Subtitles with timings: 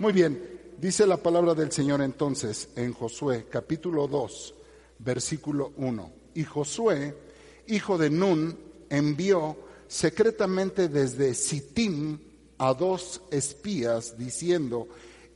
[0.00, 4.54] Muy bien, dice la palabra del Señor entonces en Josué capítulo 2,
[5.00, 6.12] versículo 1.
[6.34, 7.16] Y Josué,
[7.66, 8.56] hijo de Nun,
[8.90, 9.56] envió
[9.88, 12.16] secretamente desde Sittim
[12.58, 14.86] a dos espías diciendo,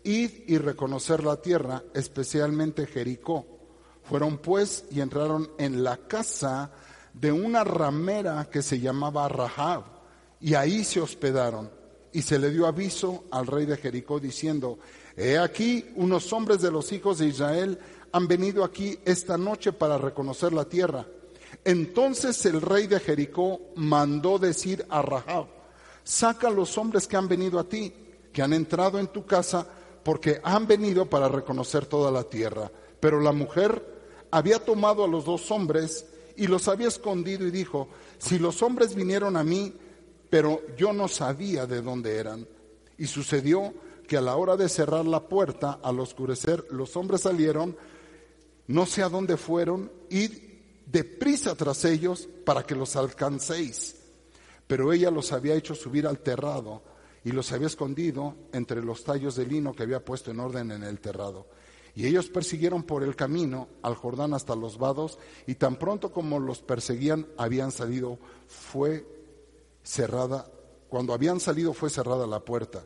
[0.05, 3.45] id y reconocer la tierra, especialmente Jericó.
[4.05, 6.71] Fueron pues y entraron en la casa
[7.13, 9.83] de una ramera que se llamaba Rahab,
[10.41, 11.82] y ahí se hospedaron
[12.13, 14.79] y se le dio aviso al rey de Jericó diciendo,
[15.17, 17.79] he aquí unos hombres de los hijos de Israel
[18.13, 21.07] han venido aquí esta noche para reconocer la tierra.
[21.65, 25.47] Entonces el rey de Jericó mandó decir a Rahab,
[26.05, 27.93] saca a los hombres que han venido a ti,
[28.33, 29.67] que han entrado en tu casa,
[30.03, 32.71] porque han venido para reconocer toda la tierra.
[33.01, 37.89] Pero la mujer había tomado a los dos hombres y los había escondido y dijo,
[38.19, 39.75] si los hombres vinieron a mí,
[40.33, 42.49] pero yo no sabía de dónde eran.
[42.97, 43.75] Y sucedió
[44.09, 47.77] que a la hora de cerrar la puerta, al oscurecer, los hombres salieron,
[48.67, 50.31] no sé a dónde fueron, y
[50.87, 53.97] deprisa tras ellos para que los alcancéis.
[54.67, 56.81] Pero ella los había hecho subir al terrado
[57.25, 60.83] y los había escondido entre los tallos de lino que había puesto en orden en
[60.83, 61.47] el terrado.
[61.95, 66.41] Y ellos persiguieron por el camino al Jordán hasta los vados, y tan pronto como
[66.41, 69.21] los perseguían, habían salido, fue
[69.83, 70.51] cerrada,
[70.89, 72.85] cuando habían salido fue cerrada la puerta.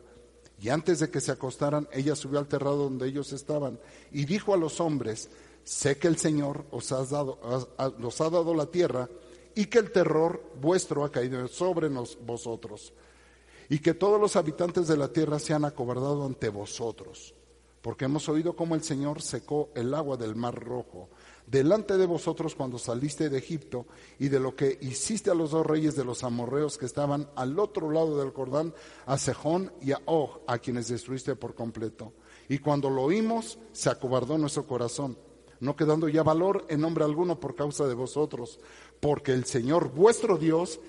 [0.59, 3.79] Y antes de que se acostaran, ella subió al terrado donde ellos estaban
[4.11, 5.29] y dijo a los hombres,
[5.63, 7.39] sé que el Señor os, ha dado,
[7.77, 9.07] ha dado la tierra
[9.53, 12.93] y que el terror vuestro ha caído sobre vosotros
[13.69, 17.33] y que todos los habitantes de la tierra se han acobardado ante vosotros,
[17.81, 21.09] porque hemos oído cómo el Señor secó el agua del mar rojo
[21.47, 23.85] delante de vosotros cuando saliste de Egipto
[24.19, 27.57] y de lo que hiciste a los dos reyes de los amorreos que estaban al
[27.57, 28.73] otro lado del Jordán,
[29.05, 32.13] a Sejón y a Og, a quienes destruiste por completo.
[32.49, 35.17] Y cuando lo oímos, se acobardó nuestro corazón,
[35.59, 38.59] no quedando ya valor en nombre alguno por causa de vosotros,
[38.99, 40.79] porque el Señor vuestro Dios,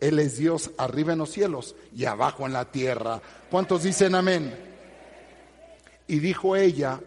[0.00, 3.22] Él es Dios arriba en los cielos y abajo en la tierra.
[3.50, 4.66] ¿Cuántos dicen amén?
[6.08, 7.00] Y dijo ella,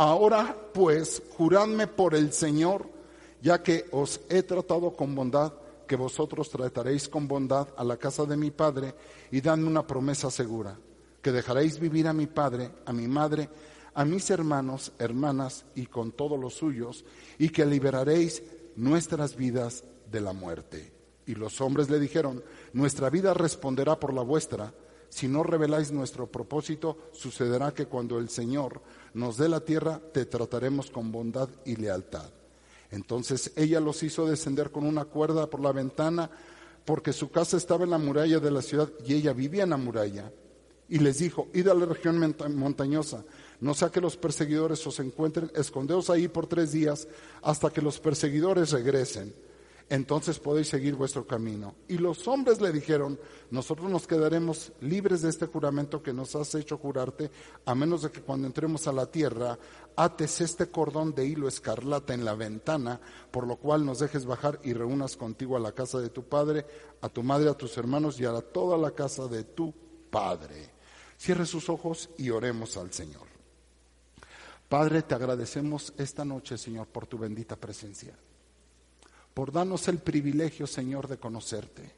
[0.00, 2.88] Ahora pues, juradme por el Señor,
[3.42, 5.52] ya que os he tratado con bondad,
[5.86, 8.94] que vosotros trataréis con bondad a la casa de mi padre,
[9.30, 10.78] y dadme una promesa segura,
[11.20, 13.50] que dejaréis vivir a mi padre, a mi madre,
[13.92, 17.04] a mis hermanos, hermanas y con todos los suyos,
[17.36, 18.42] y que liberaréis
[18.76, 20.94] nuestras vidas de la muerte.
[21.26, 24.72] Y los hombres le dijeron, nuestra vida responderá por la vuestra.
[25.10, 28.80] Si no reveláis nuestro propósito, sucederá que cuando el Señor
[29.14, 32.30] nos dé la tierra, te trataremos con bondad y lealtad.
[32.90, 36.30] Entonces ella los hizo descender con una cuerda por la ventana,
[36.84, 39.76] porque su casa estaba en la muralla de la ciudad y ella vivía en la
[39.76, 40.32] muralla.
[40.88, 42.18] Y les dijo, id a la región
[42.56, 43.24] montañosa,
[43.60, 47.06] no sea que los perseguidores os encuentren, escondeos ahí por tres días
[47.42, 49.32] hasta que los perseguidores regresen
[49.90, 51.74] entonces podéis seguir vuestro camino.
[51.88, 53.18] Y los hombres le dijeron,
[53.50, 57.28] nosotros nos quedaremos libres de este juramento que nos has hecho jurarte,
[57.66, 59.58] a menos de que cuando entremos a la tierra
[59.96, 63.00] ates este cordón de hilo escarlata en la ventana,
[63.32, 66.64] por lo cual nos dejes bajar y reúnas contigo a la casa de tu padre,
[67.00, 69.74] a tu madre, a tus hermanos y a toda la casa de tu
[70.08, 70.70] padre.
[71.18, 73.26] Cierre sus ojos y oremos al Señor.
[74.68, 78.16] Padre, te agradecemos esta noche, Señor, por tu bendita presencia
[79.34, 81.92] por darnos el privilegio, Señor, de conocerte.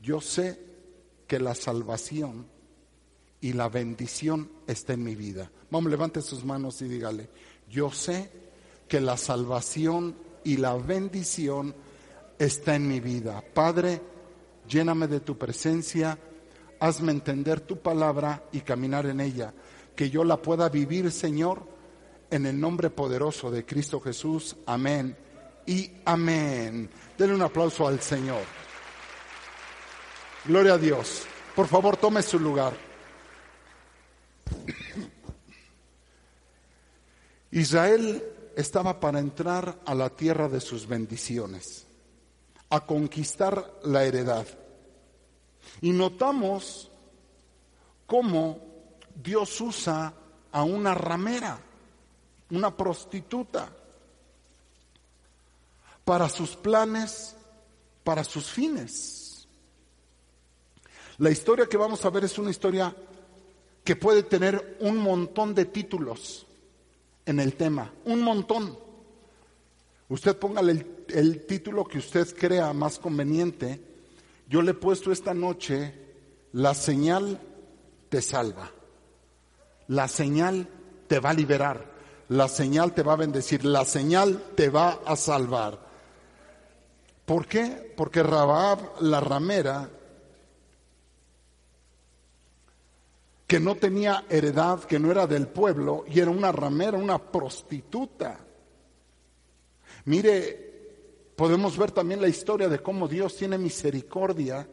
[0.00, 0.58] Yo sé
[1.26, 2.46] que la salvación
[3.40, 5.50] y la bendición está en mi vida.
[5.70, 7.28] Vamos, levante sus manos y dígale,
[7.68, 8.30] yo sé
[8.88, 10.14] que la salvación
[10.44, 11.74] y la bendición
[12.38, 13.42] está en mi vida.
[13.52, 14.00] Padre,
[14.68, 16.18] lléname de tu presencia,
[16.80, 19.52] hazme entender tu palabra y caminar en ella,
[19.96, 21.66] que yo la pueda vivir, Señor,
[22.30, 24.56] en el nombre poderoso de Cristo Jesús.
[24.66, 25.23] Amén
[25.66, 26.90] y amén.
[27.16, 28.42] Denle un aplauso al Señor.
[30.44, 31.22] Gloria a Dios.
[31.54, 32.74] Por favor, tome su lugar.
[37.50, 38.22] Israel
[38.56, 41.86] estaba para entrar a la tierra de sus bendiciones,
[42.70, 44.46] a conquistar la heredad.
[45.80, 46.90] Y notamos
[48.06, 48.58] cómo
[49.14, 50.12] Dios usa
[50.52, 51.58] a una ramera,
[52.50, 53.70] una prostituta
[56.04, 57.34] para sus planes,
[58.02, 59.48] para sus fines.
[61.18, 62.94] La historia que vamos a ver es una historia
[63.84, 66.46] que puede tener un montón de títulos
[67.26, 68.76] en el tema, un montón.
[70.08, 73.80] Usted póngale el, el, título que usted crea más conveniente.
[74.48, 75.94] Yo le he puesto esta noche,
[76.52, 77.40] la señal
[78.08, 78.70] te salva.
[79.88, 80.68] La señal
[81.08, 81.92] te va a liberar,
[82.28, 85.83] la señal te va a bendecir, la señal te va a salvar.
[87.24, 87.92] ¿Por qué?
[87.96, 89.88] Porque Rabab, la ramera,
[93.46, 98.38] que no tenía heredad, que no era del pueblo, y era una ramera, una prostituta.
[100.06, 104.66] Mire, podemos ver también la historia de cómo Dios tiene misericordia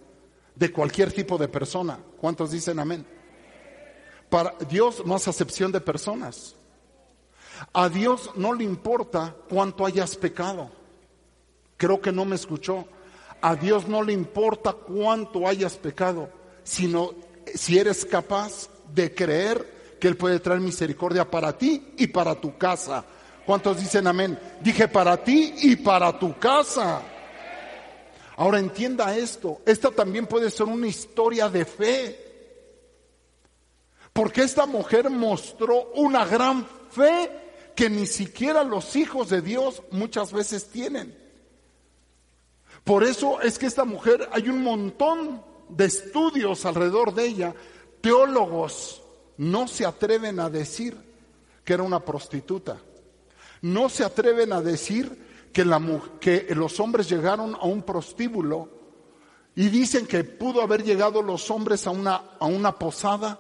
[0.56, 2.00] de cualquier tipo de persona.
[2.20, 3.06] ¿Cuántos dicen amén?
[4.30, 6.56] Para Dios no hace acepción de personas.
[7.74, 10.81] A Dios no le importa cuánto hayas pecado.
[11.82, 12.86] Creo que no me escuchó.
[13.42, 16.30] A Dios no le importa cuánto hayas pecado,
[16.64, 17.16] sino
[17.56, 22.56] si eres capaz de creer que Él puede traer misericordia para ti y para tu
[22.56, 23.04] casa.
[23.48, 24.38] ¿Cuántos dicen amén?
[24.62, 27.02] Dije para ti y para tu casa.
[28.38, 32.20] Ahora entienda esto, esta también puede ser una historia de fe.
[34.14, 37.32] Porque esta mujer mostró una gran fe
[37.76, 41.20] que ni siquiera los hijos de Dios muchas veces tienen.
[42.84, 47.56] Por eso es que esta mujer hay un montón de estudios alrededor de ella.
[48.02, 49.02] Teólogos
[49.38, 50.98] no se atreven a decir
[51.64, 52.78] que era una prostituta.
[53.62, 55.66] No se atreven a decir que,
[56.56, 58.70] los hombres llegaron a un prostíbulo
[59.56, 63.40] y dicen que pudo haber llegado los hombres a una, a una posada,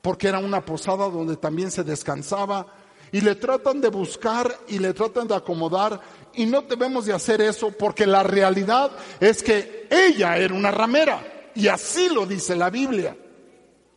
[0.00, 2.66] porque era una posada donde también se descansaba,
[3.12, 6.00] y le tratan de buscar y le tratan de acomodar,
[6.34, 8.90] y no debemos de hacer eso porque la realidad
[9.20, 11.50] es que ella era una ramera.
[11.54, 13.16] Y así lo dice la Biblia.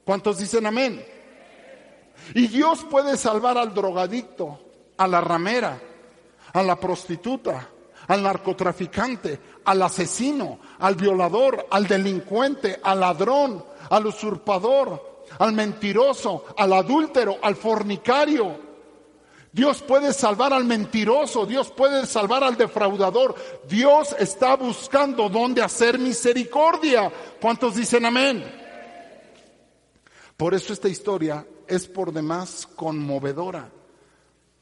[0.04, 1.04] ¿Cuántos dicen amén?
[2.34, 4.60] Y Dios puede salvar al drogadicto,
[4.98, 5.80] a la ramera,
[6.54, 7.70] a la prostituta,
[8.08, 16.74] al narcotraficante, al asesino, al violador, al delincuente, al ladrón, al usurpador, al mentiroso, al
[16.74, 18.65] adúltero, al fornicario,
[19.56, 23.34] Dios puede salvar al mentiroso, Dios puede salvar al defraudador.
[23.69, 27.10] Dios está buscando dónde hacer misericordia.
[27.40, 28.44] ¿Cuántos dicen amén?
[30.36, 33.72] Por eso esta historia es por demás conmovedora.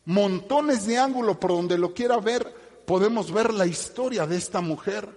[0.05, 2.53] Montones de ángulos por donde lo quiera ver,
[2.85, 5.09] podemos ver la historia de esta mujer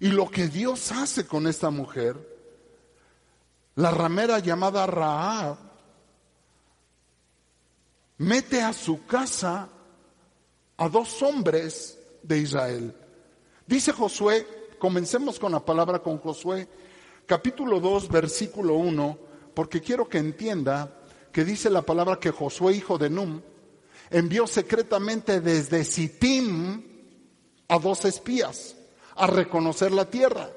[0.00, 2.14] y lo que Dios hace con esta mujer.
[3.76, 5.63] La ramera llamada Raab
[8.18, 9.68] mete a su casa
[10.76, 12.94] a dos hombres de Israel.
[13.66, 14.46] Dice Josué,
[14.78, 16.68] comencemos con la palabra con Josué,
[17.26, 19.18] capítulo 2, versículo 1,
[19.54, 21.00] porque quiero que entienda
[21.32, 23.40] que dice la palabra que Josué, hijo de Num,
[24.10, 26.82] envió secretamente desde Sittim
[27.68, 28.76] a dos espías
[29.16, 30.50] a reconocer la tierra.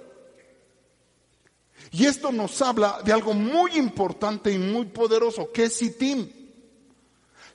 [1.91, 6.36] Y esto nos habla de algo muy importante y muy poderoso, que es Sittim.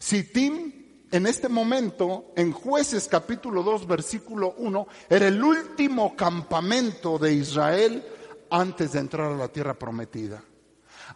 [0.02, 0.72] Sittim
[1.12, 8.04] en este momento, en jueces capítulo 2, versículo 1, era el último campamento de Israel
[8.50, 10.42] antes de entrar a la tierra prometida.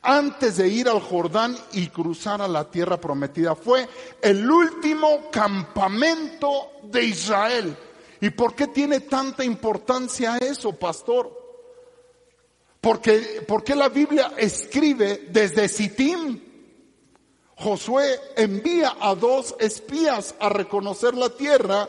[0.02, 3.56] Antes de ir al Jordán y cruzar a la tierra prometida.
[3.56, 3.88] Fue
[4.22, 7.76] el último campamento de Israel.
[8.20, 11.36] ¿Y por qué tiene tanta importancia eso, pastor?
[12.80, 16.45] Porque, porque la Biblia escribe desde Sittim
[17.56, 21.88] Josué envía a dos espías a reconocer la tierra,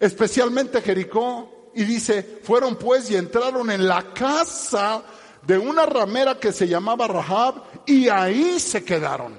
[0.00, 5.02] especialmente Jericó, y dice, fueron pues y entraron en la casa
[5.46, 9.38] de una ramera que se llamaba Rahab y ahí se quedaron.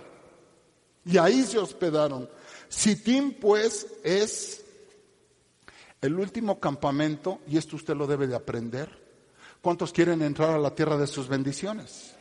[1.06, 2.30] Y ahí se hospedaron.
[2.68, 4.64] Sitim pues es
[6.02, 8.90] el último campamento, y esto usted lo debe de aprender.
[9.60, 12.16] ¿Cuántos quieren entrar a la tierra de sus bendiciones?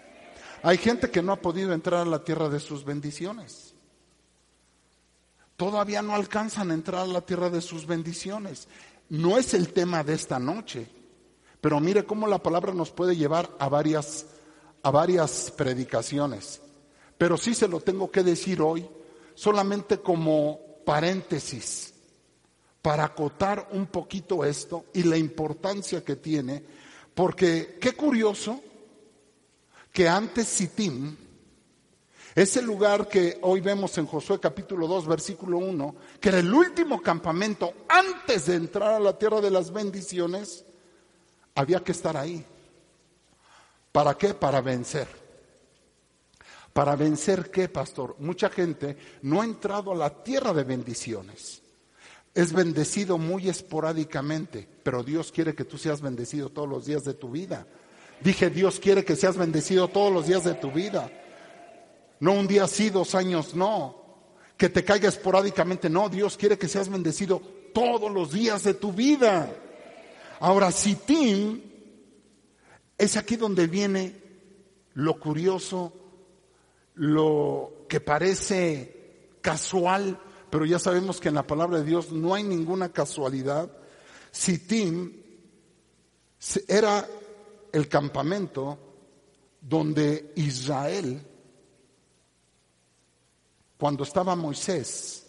[0.63, 3.75] Hay gente que no ha podido entrar a la tierra de sus bendiciones.
[5.57, 8.69] Todavía no alcanzan a entrar a la tierra de sus bendiciones.
[9.09, 10.87] No es el tema de esta noche,
[11.61, 14.27] pero mire cómo la palabra nos puede llevar a varias,
[14.83, 16.61] a varias predicaciones.
[17.17, 18.89] Pero sí se lo tengo que decir hoy,
[19.35, 21.95] solamente como paréntesis,
[22.83, 26.63] para acotar un poquito esto y la importancia que tiene,
[27.15, 28.61] porque qué curioso
[29.99, 31.17] que antes Sittim,
[32.33, 37.03] ese lugar que hoy vemos en Josué capítulo 2, versículo 1, que era el último
[37.03, 40.65] campamento antes de entrar a la tierra de las bendiciones,
[41.57, 42.47] había que estar ahí.
[43.91, 44.35] ¿Para qué?
[44.35, 45.09] Para vencer.
[46.73, 48.15] ¿Para vencer qué, pastor?
[48.21, 51.61] Mucha gente no ha entrado a la tierra de bendiciones.
[52.37, 57.15] Es bendecido muy esporádicamente, pero Dios quiere que tú seas bendecido todos los días de
[57.15, 57.67] tu vida.
[58.21, 61.11] Dije, Dios quiere que seas bendecido todos los días de tu vida.
[62.21, 63.97] No un día sí, dos años no.
[64.57, 66.09] Que te caiga esporádicamente, no.
[66.09, 67.41] Dios quiere que seas bendecido
[67.73, 69.55] todos los días de tu vida.
[70.41, 70.71] Ahora,
[71.07, 71.63] Tim
[72.97, 74.21] es aquí donde viene
[74.95, 75.93] lo curioso,
[76.95, 80.21] lo que parece casual,
[80.51, 83.71] pero ya sabemos que en la palabra de Dios no hay ninguna casualidad.
[84.33, 85.13] Sittim
[86.67, 87.09] era
[87.73, 88.79] el campamento
[89.61, 91.23] donde Israel,
[93.79, 95.27] cuando estaba Moisés,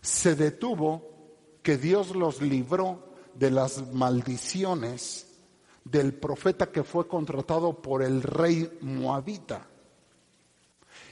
[0.00, 5.26] se detuvo que Dios los libró de las maldiciones
[5.84, 9.66] del profeta que fue contratado por el rey moabita.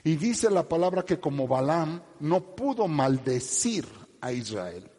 [0.03, 3.87] Y dice la palabra que como Balaam no pudo maldecir
[4.21, 4.91] a Israel.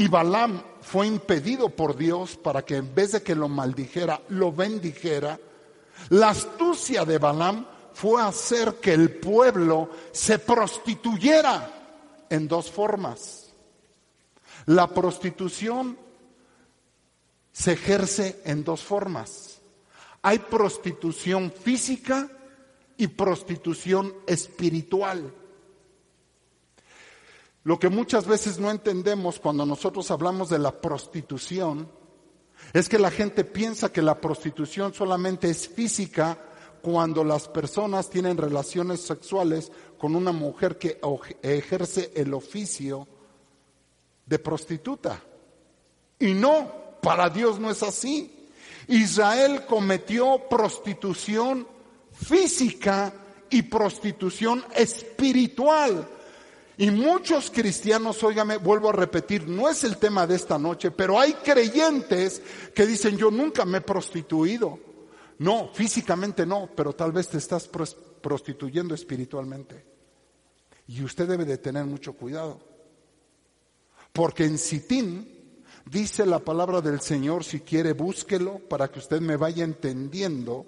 [0.00, 4.50] Y Balaam fue impedido por Dios para que en vez de que lo maldijera, lo
[4.50, 5.38] bendijera.
[6.08, 13.52] La astucia de Balaam fue hacer que el pueblo se prostituyera en dos formas.
[14.64, 15.98] La prostitución
[17.52, 19.60] se ejerce en dos formas.
[20.22, 22.26] Hay prostitución física
[22.96, 25.30] y prostitución espiritual.
[27.62, 31.88] Lo que muchas veces no entendemos cuando nosotros hablamos de la prostitución
[32.72, 36.38] es que la gente piensa que la prostitución solamente es física
[36.82, 41.00] cuando las personas tienen relaciones sexuales con una mujer que
[41.42, 43.06] ejerce el oficio
[44.24, 45.22] de prostituta.
[46.18, 46.70] Y no,
[47.02, 48.48] para Dios no es así.
[48.88, 51.66] Israel cometió prostitución
[52.12, 53.12] física
[53.50, 56.08] y prostitución espiritual.
[56.80, 61.20] Y muchos cristianos, óigame, vuelvo a repetir, no es el tema de esta noche, pero
[61.20, 62.40] hay creyentes
[62.74, 64.78] que dicen, yo nunca me he prostituido.
[65.40, 69.84] No, físicamente no, pero tal vez te estás prostituyendo espiritualmente.
[70.88, 72.58] Y usted debe de tener mucho cuidado.
[74.14, 75.28] Porque en Sitín
[75.84, 80.64] dice la palabra del Señor, si quiere búsquelo para que usted me vaya entendiendo.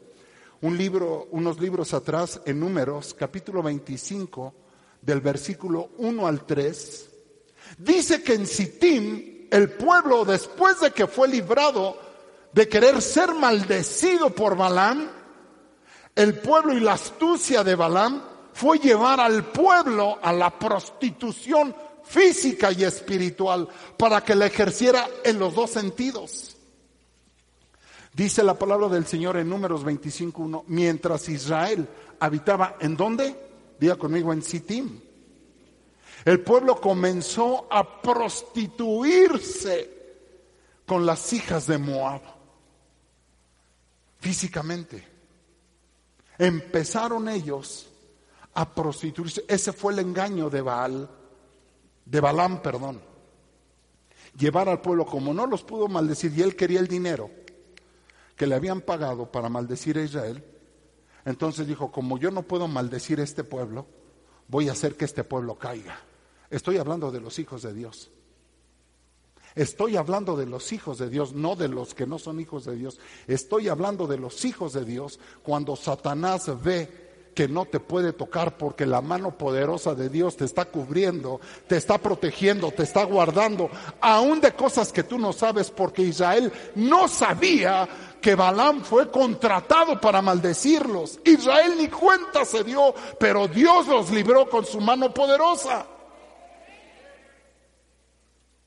[0.61, 4.62] Un libro, unos libros atrás, en Números, capítulo 25,
[5.03, 7.11] del versículo 1 al 3,
[7.79, 11.99] dice que en Sittim el pueblo, después de que fue librado
[12.53, 15.11] de querer ser maldecido por Balaam,
[16.15, 22.71] el pueblo y la astucia de Balaam fue llevar al pueblo a la prostitución física
[22.73, 26.57] y espiritual para que la ejerciera en los dos sentidos.
[28.15, 31.89] Dice la palabra del Señor en números 25.1, mientras Israel
[32.21, 33.52] habitaba en dónde?
[33.83, 35.01] Diga conmigo en Sittim.
[36.25, 39.91] El pueblo comenzó a prostituirse
[40.87, 42.21] con las hijas de Moab.
[44.21, 45.05] Físicamente.
[46.39, 47.89] Empezaron ellos
[48.55, 49.45] a prostituirse.
[49.49, 51.11] Ese fue el engaño de Baal,
[52.05, 53.03] de Balaam, perdón.
[54.39, 57.33] Llevar al pueblo, como no los pudo maldecir y él quería el dinero
[58.37, 60.45] que le habían pagado para maldecir a Israel,
[61.25, 63.87] entonces dijo, como yo no puedo maldecir este pueblo,
[64.49, 65.99] voy a hacer que este pueblo caiga.
[66.51, 68.11] Estoy hablando de los hijos de Dios.
[69.55, 72.75] Estoy hablando de los hijos de Dios, no de los que no son hijos de
[72.77, 72.99] Dios.
[73.27, 77.02] Estoy hablando de los hijos de Dios cuando Satanás ve
[77.35, 81.77] que no te puede tocar porque la mano poderosa de Dios te está cubriendo, te
[81.77, 83.71] está protegiendo, te está guardando,
[84.01, 87.89] aún de cosas que tú no sabes porque Israel no sabía
[88.21, 91.19] que Balaam fue contratado para maldecirlos.
[91.25, 95.87] Israel ni cuenta se dio, pero Dios los libró con su mano poderosa.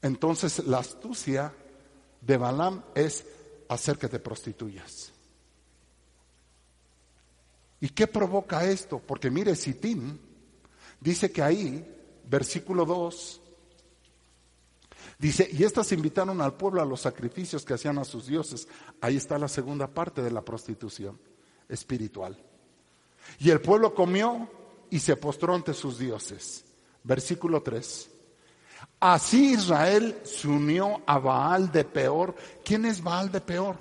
[0.01, 1.53] Entonces la astucia
[2.21, 3.25] de Balaam es
[3.69, 5.14] hacer que te prostituyas.
[7.81, 8.99] ¿Y qué provoca esto?
[8.99, 10.19] Porque mire, Sitín
[10.99, 11.85] dice que ahí,
[12.27, 13.41] versículo 2,
[15.17, 18.67] Dice, y estas invitaron al pueblo a los sacrificios que hacían a sus dioses.
[18.99, 21.17] Ahí está la segunda parte de la prostitución
[21.69, 22.37] espiritual.
[23.39, 24.49] Y el pueblo comió
[24.89, 26.65] y se postró ante sus dioses.
[27.03, 28.09] Versículo 3.
[28.99, 32.35] Así Israel se unió a Baal de Peor.
[32.63, 33.77] ¿Quién es Baal de Peor?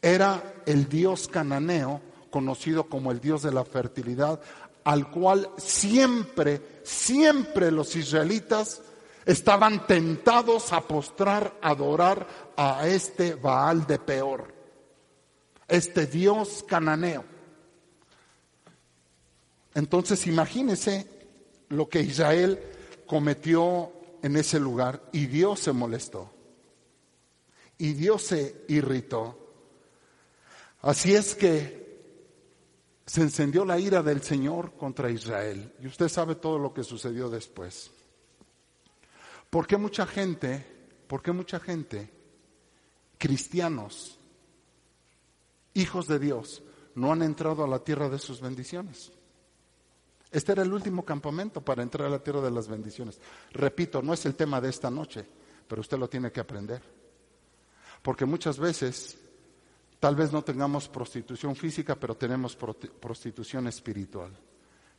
[0.00, 2.00] Era el dios cananeo,
[2.34, 4.40] conocido como el dios de la fertilidad,
[4.82, 8.82] al cual siempre, siempre los israelitas
[9.24, 12.26] estaban tentados a postrar, a adorar
[12.56, 14.52] a este Baal de Peor,
[15.68, 17.24] este Dios cananeo.
[19.74, 21.06] Entonces imagínese
[21.68, 22.58] lo que Israel
[23.06, 26.32] cometió en ese lugar y Dios se molestó
[27.78, 29.38] y Dios se irritó.
[30.82, 31.83] Así es que
[33.06, 35.74] se encendió la ira del Señor contra Israel.
[35.80, 37.90] Y usted sabe todo lo que sucedió después.
[39.50, 40.66] ¿Por qué mucha gente,
[41.06, 42.10] por qué mucha gente,
[43.18, 44.18] cristianos,
[45.74, 46.62] hijos de Dios,
[46.94, 49.12] no han entrado a la tierra de sus bendiciones?
[50.30, 53.20] Este era el último campamento para entrar a la tierra de las bendiciones.
[53.52, 55.24] Repito, no es el tema de esta noche,
[55.68, 56.82] pero usted lo tiene que aprender.
[58.02, 59.16] Porque muchas veces
[60.00, 64.32] Tal vez no tengamos prostitución física, pero tenemos prostitución espiritual.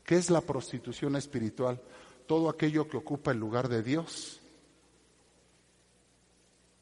[0.03, 1.81] ¿Qué es la prostitución espiritual?
[2.27, 4.41] Todo aquello que ocupa el lugar de Dios.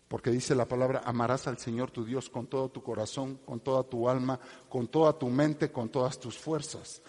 [0.07, 3.83] Porque dice la palabra, amarás al Señor tu Dios con todo tu corazón, con toda
[3.83, 4.39] tu alma,
[4.69, 7.01] con toda tu mente, con todas tus fuerzas.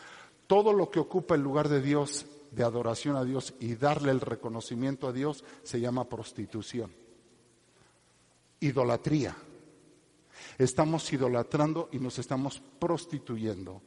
[0.46, 4.20] Todo lo que ocupa el lugar de Dios, de adoración a Dios y darle el
[4.20, 6.92] reconocimiento a Dios, se llama prostitución.
[8.61, 9.37] Idolatría.
[10.58, 13.82] Estamos idolatrando y nos estamos prostituyendo.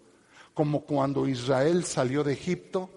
[0.54, 2.90] Como cuando Israel salió de Egipto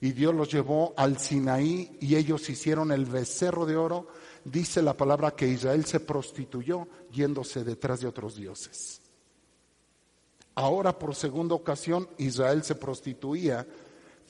[0.00, 4.08] y Dios los llevó al Sinaí y ellos hicieron el becerro de oro,
[4.44, 9.00] dice la palabra que Israel se prostituyó yéndose detrás de otros dioses.
[10.54, 13.66] Ahora por segunda ocasión Israel se prostituía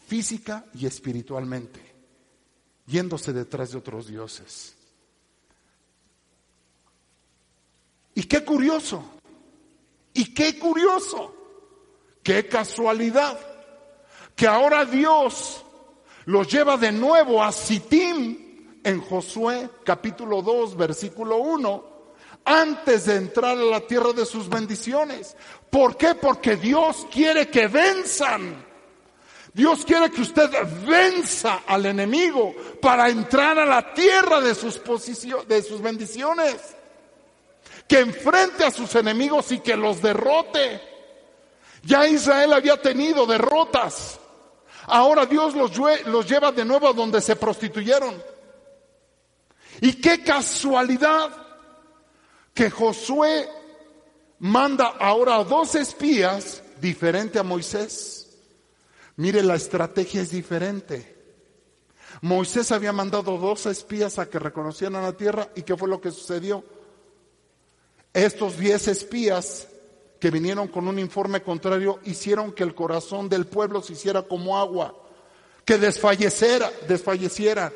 [0.06, 1.80] física y espiritualmente,
[2.86, 4.76] yéndose detrás de otros dioses.
[8.14, 9.02] Y qué curioso,
[10.12, 11.34] y qué curioso,
[12.22, 13.38] qué casualidad,
[14.36, 15.64] que ahora Dios
[16.26, 21.92] los lleva de nuevo a Sittim en Josué capítulo 2 versículo 1
[22.44, 25.36] antes de entrar a la tierra de sus bendiciones.
[25.70, 26.14] ¿Por qué?
[26.14, 28.66] Porque Dios quiere que venzan.
[29.54, 30.50] Dios quiere que usted
[30.86, 34.80] venza al enemigo para entrar a la tierra de sus,
[35.46, 36.56] de sus bendiciones
[37.88, 40.80] que enfrente a sus enemigos y que los derrote.
[41.82, 44.18] Ya Israel había tenido derrotas.
[44.86, 48.22] Ahora Dios los, lleva de nuevo a donde se prostituyeron.
[49.80, 51.30] Y qué casualidad
[52.54, 53.48] que Josué
[54.38, 58.36] manda ahora a dos espías diferente a Moisés.
[59.16, 61.12] Mire, la estrategia es diferente.
[62.20, 66.10] Moisés había mandado dos espías a que reconocieran la tierra y qué fue lo que
[66.10, 66.64] sucedió.
[68.14, 69.68] Estos diez espías
[70.20, 74.58] que vinieron con un informe contrario hicieron que el corazón del pueblo se hiciera como
[74.58, 74.94] agua,
[75.64, 77.72] que desfalleciera, desfalleciera.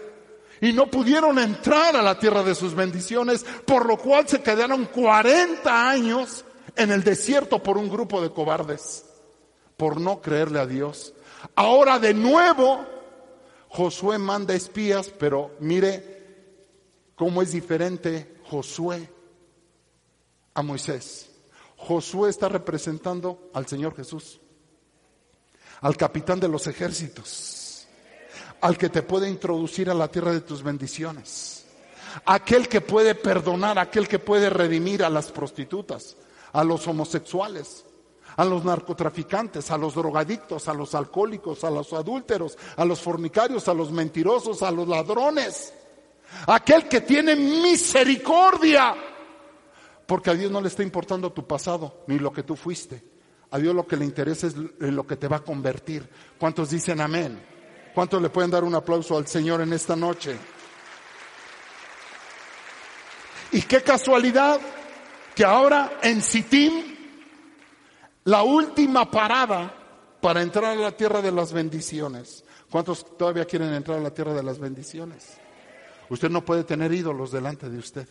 [0.60, 4.86] Y no pudieron entrar a la tierra de sus bendiciones, por lo cual se quedaron
[4.86, 6.44] 40 años
[6.76, 9.04] en el desierto por un grupo de cobardes,
[9.76, 11.14] por no creerle a Dios.
[11.54, 12.86] Ahora de nuevo,
[13.68, 16.24] Josué manda espías, pero mire
[17.16, 19.15] cómo es diferente Josué
[20.56, 21.30] a Moisés.
[21.76, 24.40] Josué está representando al Señor Jesús,
[25.82, 27.86] al capitán de los ejércitos,
[28.62, 31.66] al que te puede introducir a la tierra de tus bendiciones,
[32.24, 36.16] aquel que puede perdonar, aquel que puede redimir a las prostitutas,
[36.52, 37.84] a los homosexuales,
[38.36, 43.68] a los narcotraficantes, a los drogadictos, a los alcohólicos, a los adúlteros, a los fornicarios,
[43.68, 45.74] a los mentirosos, a los ladrones.
[46.46, 48.94] Aquel que tiene misericordia
[50.06, 53.02] porque a Dios no le está importando tu pasado ni lo que tú fuiste.
[53.50, 56.08] A Dios lo que le interesa es lo que te va a convertir.
[56.38, 57.40] ¿Cuántos dicen amén?
[57.94, 60.36] ¿Cuántos le pueden dar un aplauso al Señor en esta noche?
[63.52, 64.60] Y qué casualidad
[65.34, 66.96] que ahora en Sittim,
[68.24, 69.74] la última parada
[70.20, 72.44] para entrar a la tierra de las bendiciones.
[72.70, 75.38] ¿Cuántos todavía quieren entrar a la tierra de las bendiciones?
[76.08, 78.08] Usted no puede tener ídolos delante de usted.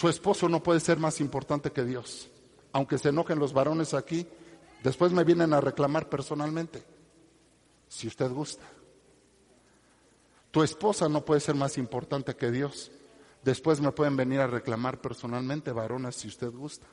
[0.00, 2.30] Su esposo no puede ser más importante que Dios.
[2.72, 4.26] Aunque se enojen los varones aquí,
[4.82, 6.82] después me vienen a reclamar personalmente,
[7.86, 8.64] si usted gusta.
[10.50, 12.90] Tu esposa no puede ser más importante que Dios.
[13.44, 16.86] Después me pueden venir a reclamar personalmente, varones, si usted gusta.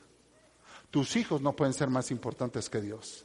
[0.90, 3.24] Tus hijos no pueden ser más importantes que Dios.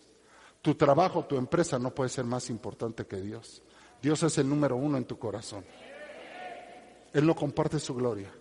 [0.62, 3.62] Tu trabajo, tu empresa no puede ser más importante que Dios.
[4.02, 5.66] Dios es el número uno en tu corazón.
[7.12, 8.32] Él no comparte su gloria.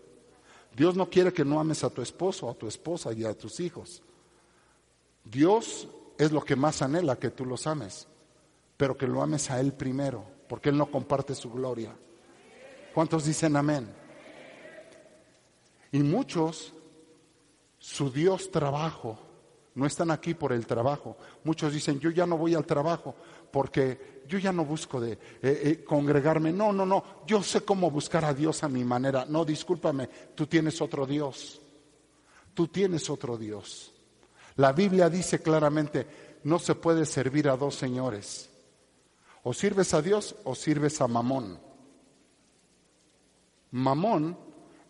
[0.77, 3.61] Dios no quiere que no ames a tu esposo, a tu esposa y a tus
[3.61, 4.03] hijos.
[5.25, 8.07] Dios es lo que más anhela que tú los ames,
[8.77, 11.95] pero que lo ames a Él primero, porque Él no comparte su gloria.
[12.95, 13.89] ¿Cuántos dicen amén?
[15.93, 16.73] Y muchos,
[17.79, 19.19] su Dios trabajo,
[19.75, 21.17] no están aquí por el trabajo.
[21.45, 23.15] Muchos dicen, yo ya no voy al trabajo
[23.51, 26.53] porque yo ya no busco de eh, eh, congregarme.
[26.53, 27.05] No, no, no.
[27.27, 29.25] Yo sé cómo buscar a Dios a mi manera.
[29.29, 31.61] No, discúlpame, tú tienes otro Dios.
[32.55, 33.93] Tú tienes otro Dios.
[34.57, 36.07] La Biblia dice claramente,
[36.45, 38.51] no se puede servir a dos señores.
[39.45, 41.59] O sirves a Dios o sirves a Mamón.
[43.71, 44.39] Mamón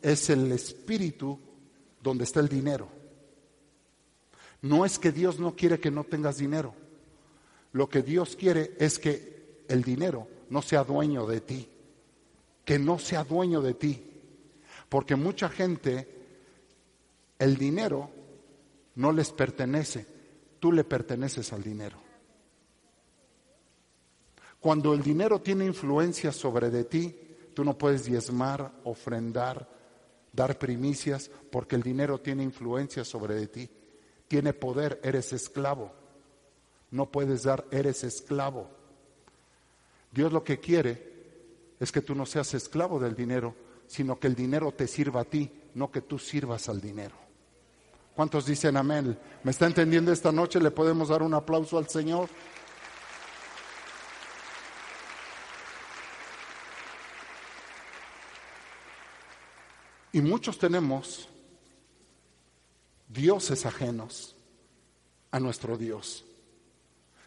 [0.01, 1.38] es el espíritu
[2.03, 2.88] donde está el dinero.
[4.61, 6.75] No es que Dios no quiere que no tengas dinero.
[7.73, 11.69] Lo que Dios quiere es que el dinero no sea dueño de ti.
[12.65, 14.03] Que no sea dueño de ti.
[14.89, 16.07] Porque mucha gente,
[17.39, 18.11] el dinero
[18.97, 20.07] no les pertenece.
[20.61, 21.99] Tú le perteneces al dinero.
[24.61, 27.17] Cuando el dinero tiene influencia sobre de ti,
[27.53, 29.69] tú no puedes diezmar, ofrendar,
[30.33, 33.71] dar primicias, porque el dinero tiene influencia sobre de ti.
[34.29, 36.02] Tiene poder, eres esclavo.
[36.92, 38.68] No puedes dar, eres esclavo.
[40.12, 41.11] Dios lo que quiere
[41.81, 45.24] es que tú no seas esclavo del dinero, sino que el dinero te sirva a
[45.24, 47.16] ti, no que tú sirvas al dinero.
[48.14, 49.18] ¿Cuántos dicen amén?
[49.42, 50.61] ¿Me está entendiendo esta noche?
[50.61, 52.28] ¿Le podemos dar un aplauso al Señor?
[60.12, 61.26] Y muchos tenemos
[63.09, 64.37] dioses ajenos
[65.31, 66.26] a nuestro Dios.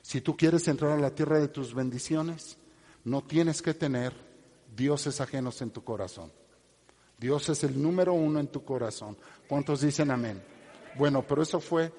[0.05, 2.59] Si tú quieres entrar a la tierra de tus bendiciones,
[3.05, 4.13] no tienes que tener
[4.75, 6.31] dioses ajenos en tu corazón.
[7.17, 9.17] Dios es el número uno en tu corazón.
[9.49, 10.43] ¿Cuántos dicen amén?
[10.95, 11.91] Bueno, pero eso fue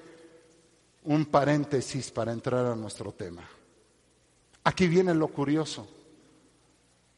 [1.03, 3.43] un paréntesis para entrar a nuestro tema.
[4.63, 5.85] Aquí viene lo curioso.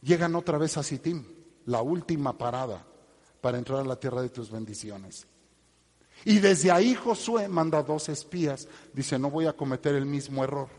[0.02, 1.24] Llegan otra vez a Sitim,
[1.68, 2.84] la última parada
[3.42, 5.28] para entrar a la tierra de tus bendiciones.
[6.26, 8.68] Y desde ahí Josué manda dos espías.
[8.92, 10.79] Dice, no voy a cometer el mismo error.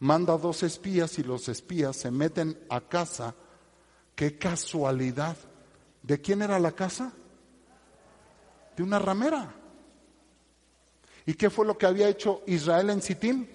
[0.00, 3.34] Manda dos espías y los espías se meten a casa.
[4.14, 5.36] Qué casualidad.
[6.02, 7.12] ¿De quién era la casa?
[8.76, 9.54] De una ramera.
[11.26, 13.48] ¿Y qué fue lo que había hecho Israel en Sitín?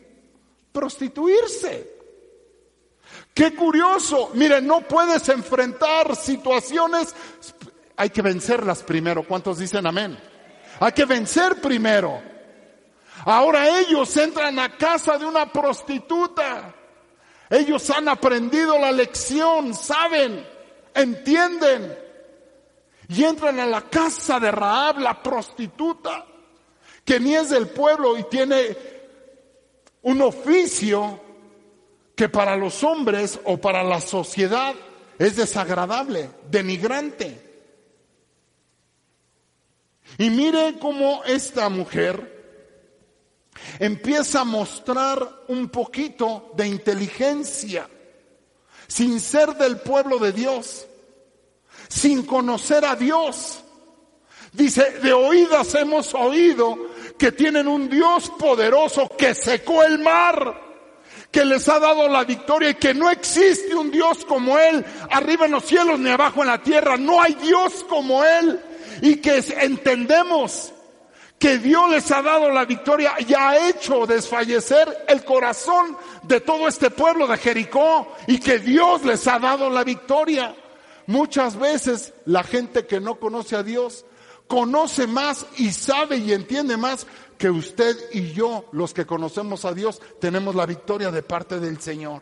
[0.71, 1.93] Prostituirse.
[3.33, 4.31] Qué curioso.
[4.33, 7.15] Miren, no puedes enfrentar situaciones.
[7.95, 9.25] Hay que vencerlas primero.
[9.25, 10.17] ¿Cuántos dicen amén?
[10.79, 12.32] Hay que vencer primero.
[13.25, 16.73] Ahora ellos entran a casa de una prostituta.
[17.49, 20.45] Ellos han aprendido la lección, saben,
[20.93, 21.97] entienden.
[23.07, 26.25] Y entran a la casa de Raab, la prostituta,
[27.05, 28.75] que ni es del pueblo y tiene
[30.01, 31.19] un oficio
[32.15, 34.73] que para los hombres o para la sociedad
[35.19, 37.39] es desagradable, denigrante.
[40.17, 42.42] Y mire cómo esta mujer
[43.79, 47.89] empieza a mostrar un poquito de inteligencia,
[48.87, 50.85] sin ser del pueblo de Dios,
[51.89, 53.59] sin conocer a Dios.
[54.51, 56.77] Dice, de oídas hemos oído
[57.17, 60.61] que tienen un Dios poderoso que secó el mar,
[61.31, 65.45] que les ha dado la victoria y que no existe un Dios como Él, arriba
[65.45, 68.59] en los cielos ni abajo en la tierra, no hay Dios como Él
[69.01, 70.72] y que entendemos
[71.43, 76.69] que Dios les ha dado la victoria y ha hecho desfallecer el corazón de todo
[76.69, 80.55] este pueblo de Jericó y que Dios les ha dado la victoria.
[81.05, 84.05] Muchas veces la gente que no conoce a Dios
[84.47, 87.05] conoce más y sabe y entiende más
[87.37, 91.81] que usted y yo, los que conocemos a Dios, tenemos la victoria de parte del
[91.81, 92.21] Señor.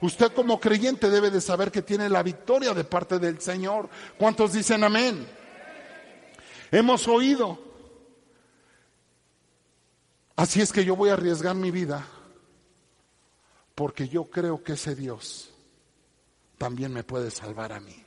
[0.00, 3.88] Usted como creyente debe de saber que tiene la victoria de parte del Señor.
[4.18, 5.24] ¿Cuántos dicen amén?
[6.72, 7.69] Hemos oído.
[10.40, 12.02] Así es que yo voy a arriesgar mi vida
[13.74, 15.50] porque yo creo que ese Dios
[16.56, 18.02] también me puede salvar a mí.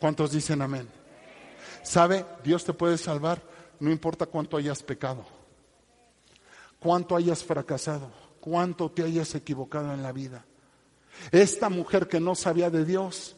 [0.00, 0.88] ¿Cuántos dicen amén?
[1.84, 2.26] ¿Sabe?
[2.42, 3.40] Dios te puede salvar
[3.78, 5.24] no importa cuánto hayas pecado,
[6.80, 10.44] cuánto hayas fracasado, cuánto te hayas equivocado en la vida.
[11.30, 13.36] Esta mujer que no sabía de Dios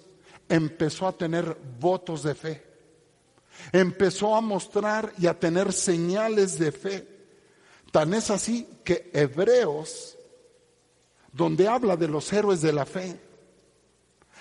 [0.49, 2.75] empezó a tener votos de fe
[3.73, 7.14] empezó a mostrar y a tener señales de fe.
[7.95, 10.19] Tan es así que Hebreos,
[11.31, 13.21] donde habla de los héroes de la fe,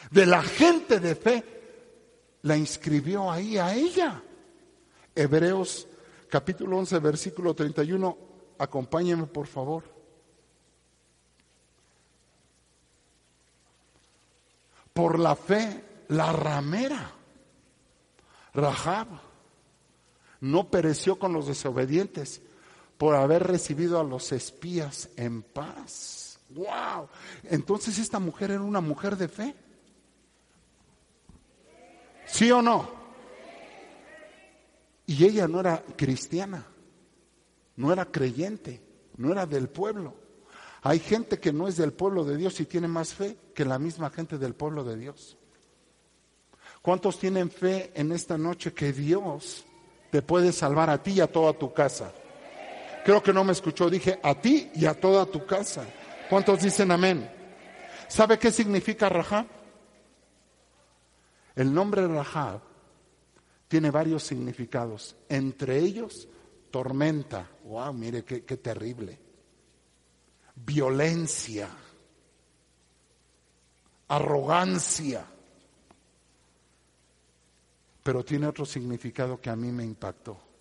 [0.09, 1.43] de la gente de fe,
[2.41, 4.23] la inscribió ahí a ella.
[5.13, 5.87] Hebreos
[6.31, 8.17] capítulo 11, versículo 31,
[8.57, 9.83] acompáñenme por favor.
[14.93, 17.11] Por la fe, la ramera
[18.55, 19.09] Rahab
[20.41, 22.41] no pereció con los desobedientes
[23.03, 26.39] por haber recibido a los espías en paz.
[26.51, 27.09] ¡Wow!
[27.43, 29.53] Entonces esta mujer era una mujer de fe.
[32.25, 32.89] ¿Sí o no?
[35.05, 36.65] Y ella no era cristiana,
[37.75, 38.81] no era creyente,
[39.17, 40.15] no era del pueblo.
[40.81, 43.79] Hay gente que no es del pueblo de Dios y tiene más fe que la
[43.79, 45.35] misma gente del pueblo de Dios.
[46.81, 49.65] ¿Cuántos tienen fe en esta noche que Dios
[50.09, 52.13] te puede salvar a ti y a toda tu casa?
[53.03, 55.85] Creo que no me escuchó, dije a ti y a toda tu casa.
[56.29, 57.29] ¿Cuántos dicen amén?
[58.07, 59.45] ¿Sabe qué significa Rahab?
[61.55, 62.61] El nombre Rahab
[63.67, 66.27] tiene varios significados, entre ellos
[66.71, 67.49] tormenta.
[67.65, 69.19] Wow, mire qué, qué terrible.
[70.55, 71.69] Violencia,
[74.07, 75.25] arrogancia.
[78.01, 80.52] Pero tiene otro significado que a mí me impactó.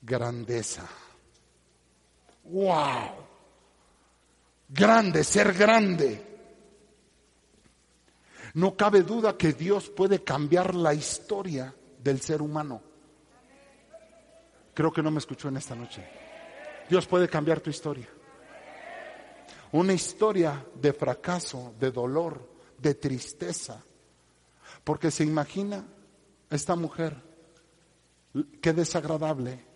[0.00, 0.86] Grandeza.
[2.44, 3.28] ¡Wow!
[4.68, 6.26] Grande, ser grande.
[8.54, 12.82] No cabe duda que Dios puede cambiar la historia del ser humano.
[14.74, 16.08] Creo que no me escuchó en esta noche.
[16.88, 18.08] Dios puede cambiar tu historia.
[19.72, 23.82] Una historia de fracaso, de dolor, de tristeza,
[24.84, 25.84] porque se imagina
[26.48, 27.20] esta mujer,
[28.62, 29.67] qué desagradable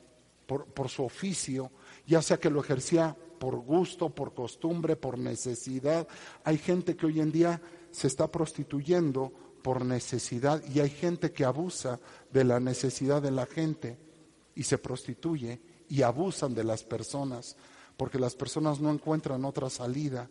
[0.74, 1.70] por, su oficio,
[2.06, 6.06] ya sea que lo ejercía por gusto, por costumbre, por necesidad.
[6.44, 7.60] Hay gente que hoy en día
[7.90, 12.00] se está prostituyendo por necesidad y hay gente que abusa
[12.32, 13.98] de la necesidad de la gente
[14.54, 17.56] y se prostituye y abusan de las personas
[17.96, 20.28] porque las personas no encuentran otra salida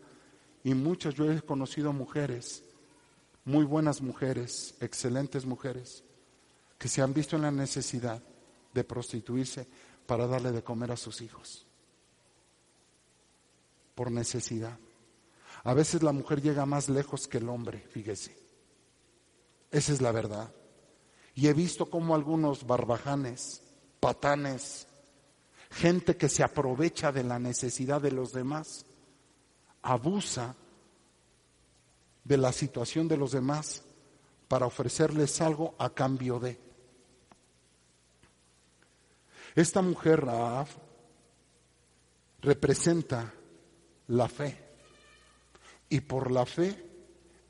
[0.63, 2.63] y muchas yo he conocido mujeres
[3.45, 6.03] muy buenas mujeres, excelentes mujeres,
[6.77, 8.21] que se han visto en la necesidad
[8.73, 9.67] de prostituirse
[10.11, 11.65] para darle de comer a sus hijos.
[13.95, 14.77] Por necesidad.
[15.63, 18.37] A veces la mujer llega más lejos que el hombre, fíjese.
[19.71, 20.53] Esa es la verdad.
[21.33, 23.61] Y he visto como algunos barbajanes,
[24.01, 24.85] patanes,
[25.69, 28.85] gente que se aprovecha de la necesidad de los demás,
[29.81, 30.57] abusa
[32.25, 33.81] de la situación de los demás
[34.49, 36.70] para ofrecerles algo a cambio de.
[39.55, 40.67] Esta mujer Raab
[42.41, 43.33] representa
[44.07, 44.57] la fe
[45.89, 46.91] y por la fe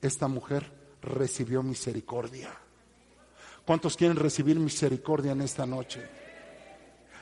[0.02, 2.52] esta mujer recibió misericordia.
[3.66, 6.02] ¿Cuántos quieren recibir misericordia en esta noche?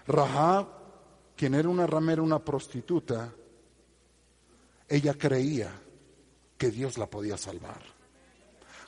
[0.08, 0.68] Rahab,
[1.36, 3.34] quien era una ramera, una prostituta,
[4.88, 5.72] ella creía
[6.58, 7.82] que Dios la podía salvar.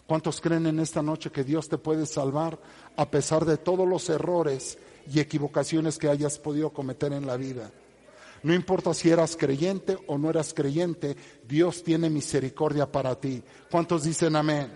[0.07, 2.59] ¿Cuántos creen en esta noche que Dios te puede salvar
[2.97, 7.71] a pesar de todos los errores y equivocaciones que hayas podido cometer en la vida?
[8.43, 11.15] No importa si eras creyente o no eras creyente,
[11.47, 13.43] Dios tiene misericordia para ti.
[13.69, 14.71] ¿Cuántos dicen amén?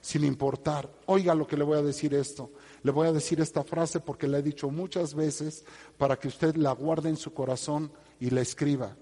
[0.00, 0.88] Sin importar.
[1.06, 2.52] Oiga lo que le voy a decir esto.
[2.82, 5.64] Le voy a decir esta frase porque la he dicho muchas veces
[5.96, 8.96] para que usted la guarde en su corazón y la escriba.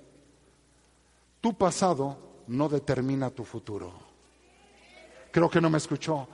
[1.43, 3.93] Tu pasado no determina tu futuro.
[5.31, 6.27] Creo que no me escuchó.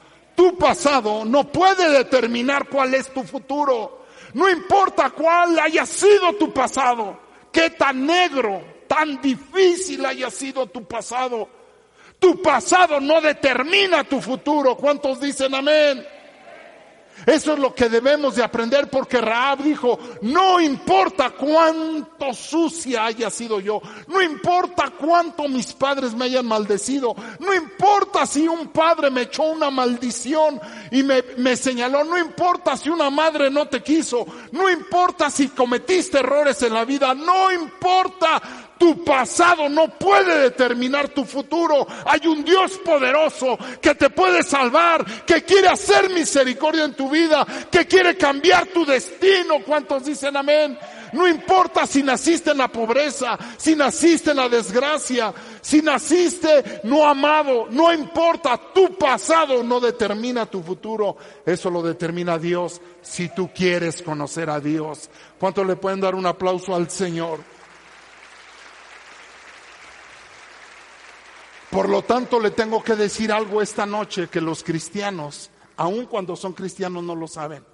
[0.43, 4.07] Tu pasado no puede determinar cuál es tu futuro.
[4.35, 7.17] No importa cuál haya sido tu pasado,
[7.53, 11.49] qué tan negro, tan difícil haya sido tu pasado.
[12.19, 14.77] Tu pasado no determina tu futuro.
[14.77, 16.05] ¿Cuántos dicen amén?
[17.27, 23.31] Eso es lo que debemos de aprender porque Raab dijo, no importa cuánto sucia haya
[23.31, 29.11] sido yo, no importa cuánto mis padres me hayan maldecido, no importa si un padre
[29.11, 33.83] me echó una maldición y me, me señaló, no importa si una madre no te
[33.83, 38.43] quiso, no importa si cometiste errores en la vida, no importa
[38.83, 41.87] tu pasado no puede determinar tu futuro.
[42.05, 47.47] Hay un Dios poderoso que te puede salvar, que quiere hacer misericordia en tu vida,
[47.71, 49.61] que quiere cambiar tu destino.
[49.65, 50.77] ¿Cuántos dicen amén?
[51.13, 57.07] No importa si naciste en la pobreza, si naciste en la desgracia, si naciste no
[57.07, 61.17] amado, no importa, tu pasado no determina tu futuro,
[61.47, 65.09] eso lo determina Dios si tú quieres conocer a Dios.
[65.39, 67.62] ¿Cuántos le pueden dar un aplauso al Señor?
[71.73, 76.37] Por lo tanto, le tengo que decir algo esta noche que los cristianos, aun cuando
[76.37, 77.65] son cristianos, no lo saben.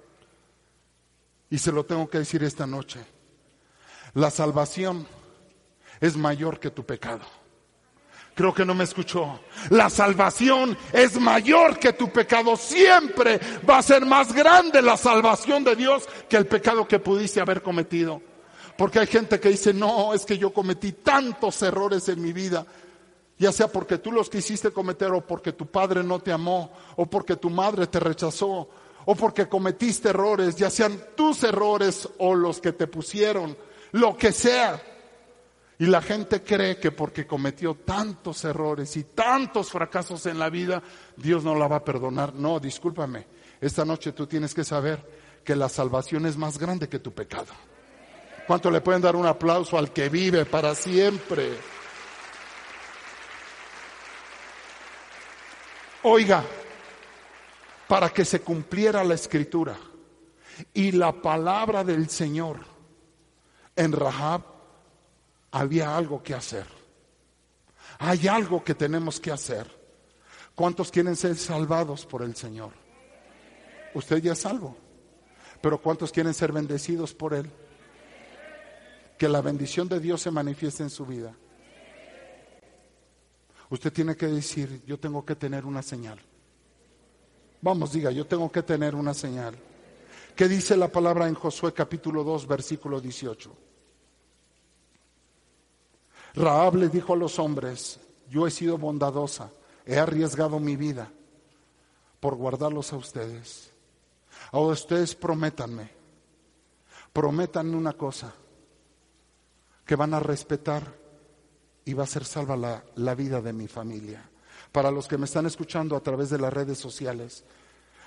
[1.49, 3.01] Y se lo tengo que decir esta noche.
[4.13, 5.05] La salvación
[5.99, 7.25] es mayor que tu pecado.
[8.35, 9.41] Creo que no me escuchó.
[9.69, 12.55] La salvación es mayor que tu pecado.
[12.55, 13.37] Siempre
[13.69, 17.61] va a ser más grande la salvación de Dios que el pecado que pudiste haber
[17.61, 18.21] cometido.
[18.77, 22.65] Porque hay gente que dice, no, es que yo cometí tantos errores en mi vida
[23.39, 27.05] ya sea porque tú los quisiste cometer o porque tu padre no te amó o
[27.05, 28.69] porque tu madre te rechazó
[29.05, 33.57] o porque cometiste errores, ya sean tus errores o los que te pusieron,
[33.93, 34.79] lo que sea.
[35.79, 40.83] Y la gente cree que porque cometió tantos errores y tantos fracasos en la vida,
[41.15, 42.33] Dios no la va a perdonar.
[42.35, 43.25] No, discúlpame.
[43.61, 47.53] Esta noche tú tienes que saber que la salvación es más grande que tu pecado.
[48.45, 51.78] ¿Cuánto le pueden dar un aplauso al que vive para siempre?
[56.03, 56.43] Oiga,
[57.87, 59.77] para que se cumpliera la escritura
[60.73, 62.59] y la palabra del Señor
[63.75, 64.43] en Rahab
[65.51, 66.65] había algo que hacer.
[67.97, 69.67] Hay algo que tenemos que hacer.
[70.55, 72.71] ¿Cuántos quieren ser salvados por el Señor?
[73.93, 74.77] Usted ya es salvo.
[75.61, 77.51] Pero ¿cuántos quieren ser bendecidos por Él?
[79.17, 81.33] Que la bendición de Dios se manifieste en su vida.
[83.69, 86.19] Usted tiene que decir, yo tengo que tener una señal.
[87.61, 89.55] Vamos, diga, yo tengo que tener una señal.
[90.35, 93.55] ¿Qué dice la palabra en Josué capítulo 2, versículo 18?
[96.35, 99.51] Raab le dijo a los hombres, yo he sido bondadosa,
[99.85, 101.11] he arriesgado mi vida
[102.19, 103.71] por guardarlos a ustedes.
[104.51, 105.89] Ahora ustedes prométanme,
[107.11, 108.33] prométanme una cosa,
[109.85, 110.98] que van a respetar
[111.85, 114.29] y va a ser salva la, la vida de mi familia.
[114.71, 117.43] Para los que me están escuchando a través de las redes sociales,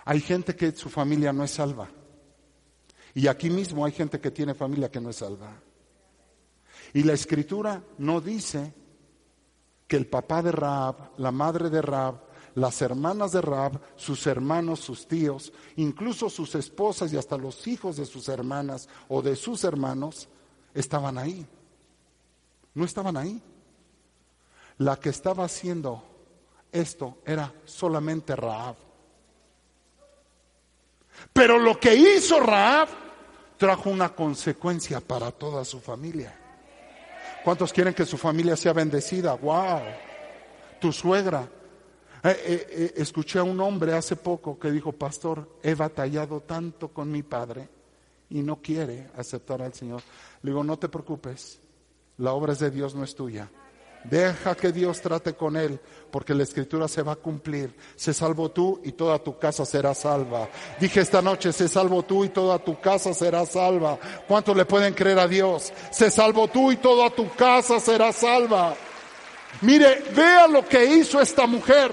[0.04, 1.88] hay gente que su familia no es salva.
[3.14, 5.52] Y aquí mismo hay gente que tiene familia que no es salva.
[6.94, 8.72] Y la escritura no dice
[9.86, 14.80] que el papá de Raab, la madre de Raab, las hermanas de Raab, sus hermanos,
[14.80, 19.64] sus tíos, incluso sus esposas y hasta los hijos de sus hermanas o de sus
[19.64, 20.28] hermanos
[20.74, 21.46] estaban ahí.
[22.74, 23.42] No estaban ahí.
[24.82, 26.02] La que estaba haciendo
[26.72, 28.74] esto era solamente Raab.
[31.32, 32.88] Pero lo que hizo Raab
[33.56, 36.36] trajo una consecuencia para toda su familia.
[37.44, 39.34] ¿Cuántos quieren que su familia sea bendecida?
[39.34, 39.82] ¡Wow!
[40.80, 41.48] Tu suegra.
[42.24, 46.88] Eh, eh, eh, escuché a un hombre hace poco que dijo, pastor, he batallado tanto
[46.88, 47.68] con mi padre
[48.30, 50.02] y no quiere aceptar al Señor.
[50.42, 51.60] Le digo, no te preocupes,
[52.18, 53.48] la obra es de Dios, no es tuya.
[54.04, 55.78] Deja que Dios trate con él,
[56.10, 57.74] porque la escritura se va a cumplir.
[57.94, 60.48] Se salvo tú y toda tu casa será salva.
[60.80, 63.98] Dije esta noche, se salvo tú y toda tu casa será salva.
[64.26, 65.72] ¿Cuántos le pueden creer a Dios?
[65.92, 68.74] Se salvo tú y toda tu casa será salva.
[69.60, 71.92] Mire, vea lo que hizo esta mujer.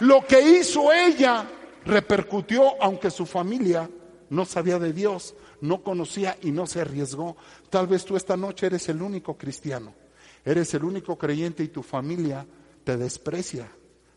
[0.00, 1.46] Lo que hizo ella
[1.84, 3.90] repercutió, aunque su familia
[4.30, 7.36] no sabía de Dios, no conocía y no se arriesgó.
[7.70, 10.05] Tal vez tú esta noche eres el único cristiano
[10.46, 12.46] Eres el único creyente y tu familia
[12.84, 13.68] te desprecia,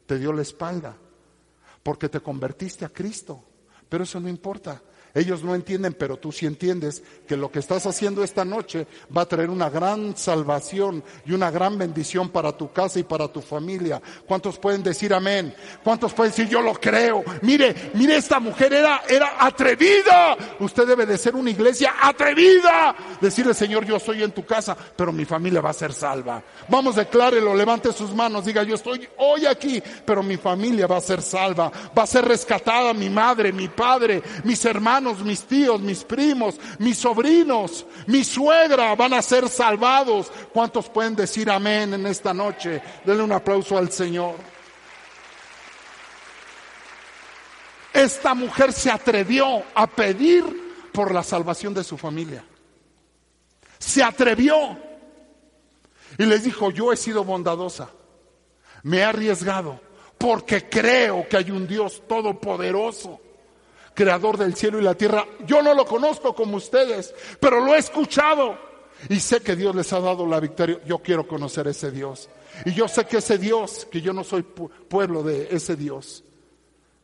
[0.05, 0.95] te dio la espalda,
[1.81, 3.43] porque te convertiste a Cristo.
[3.89, 4.79] Pero eso no importa.
[5.13, 9.23] Ellos no entienden, pero tú sí entiendes que lo que estás haciendo esta noche va
[9.23, 13.41] a traer una gran salvación y una gran bendición para tu casa y para tu
[13.41, 14.01] familia.
[14.27, 15.53] ¿Cuántos pueden decir amén?
[15.83, 17.23] ¿Cuántos pueden decir yo lo creo?
[17.41, 20.37] Mire, mire, esta mujer era, era atrevida.
[20.59, 22.95] Usted debe de ser una iglesia atrevida.
[23.19, 26.43] Decirle, Señor, yo estoy en tu casa, pero mi familia va a ser salva.
[26.67, 31.01] Vamos, declárelo, levante sus manos, diga, yo estoy hoy aquí, pero mi familia va a
[31.01, 31.71] ser salva.
[31.97, 36.97] Va a ser rescatada mi madre, mi padre, mis hermanos mis tíos, mis primos, mis
[36.97, 40.31] sobrinos, mi suegra van a ser salvados.
[40.53, 42.81] ¿Cuántos pueden decir amén en esta noche?
[43.05, 44.35] Denle un aplauso al Señor.
[47.93, 50.43] Esta mujer se atrevió a pedir
[50.93, 52.43] por la salvación de su familia.
[53.77, 54.77] Se atrevió.
[56.17, 57.89] Y les dijo, yo he sido bondadosa.
[58.83, 59.79] Me he arriesgado
[60.17, 63.21] porque creo que hay un Dios todopoderoso
[63.99, 65.25] creador del cielo y la tierra.
[65.45, 68.57] Yo no lo conozco como ustedes, pero lo he escuchado.
[69.09, 70.79] Y sé que Dios les ha dado la victoria.
[70.85, 72.29] Yo quiero conocer ese Dios.
[72.63, 76.23] Y yo sé que ese Dios, que yo no soy pueblo de ese Dios,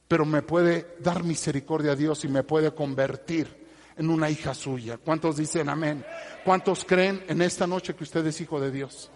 [0.08, 3.66] pero me puede dar misericordia a Dios y me puede convertir
[3.98, 4.98] en una hija suya.
[4.98, 6.06] ¿Cuántos dicen amén?
[6.46, 9.12] ¿Cuántos creen en esta noche que usted es hijo de Dios?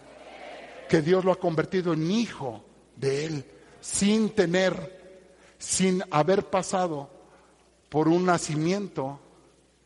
[0.89, 2.61] Que Dios lo ha convertido en hijo
[2.97, 3.45] de Él,
[3.79, 7.18] sin tener, sin haber pasado
[7.89, 9.19] por un nacimiento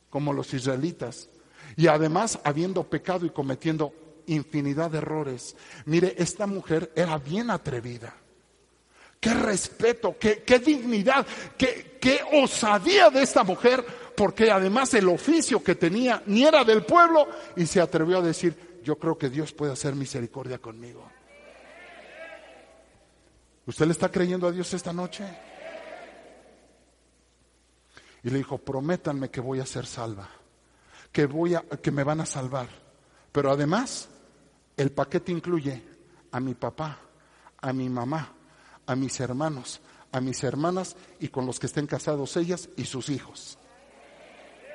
[0.09, 1.29] como los israelitas
[1.75, 3.93] y además habiendo pecado y cometiendo
[4.27, 5.55] infinidad de errores.
[5.85, 8.13] Mire, esta mujer era bien atrevida.
[9.19, 11.25] Qué respeto, qué, dignidad,
[11.57, 13.83] qué, qué osadía de esta mujer,
[14.17, 18.81] porque además el oficio que tenía ni era del pueblo y se atrevió a decir,
[18.83, 21.09] yo creo que Dios puede hacer misericordia conmigo.
[23.65, 25.23] ¿Usted le está creyendo a Dios esta noche?
[28.23, 30.29] Y le dijo, prométanme que voy a ser salva,
[31.11, 32.67] que, voy a, que me van a salvar.
[33.31, 34.07] Pero además,
[34.77, 35.83] el paquete incluye
[36.31, 36.99] a mi papá,
[37.61, 38.33] a mi mamá,
[38.85, 43.09] a mis hermanos, a mis hermanas y con los que estén casados ellas y sus
[43.09, 43.57] hijos.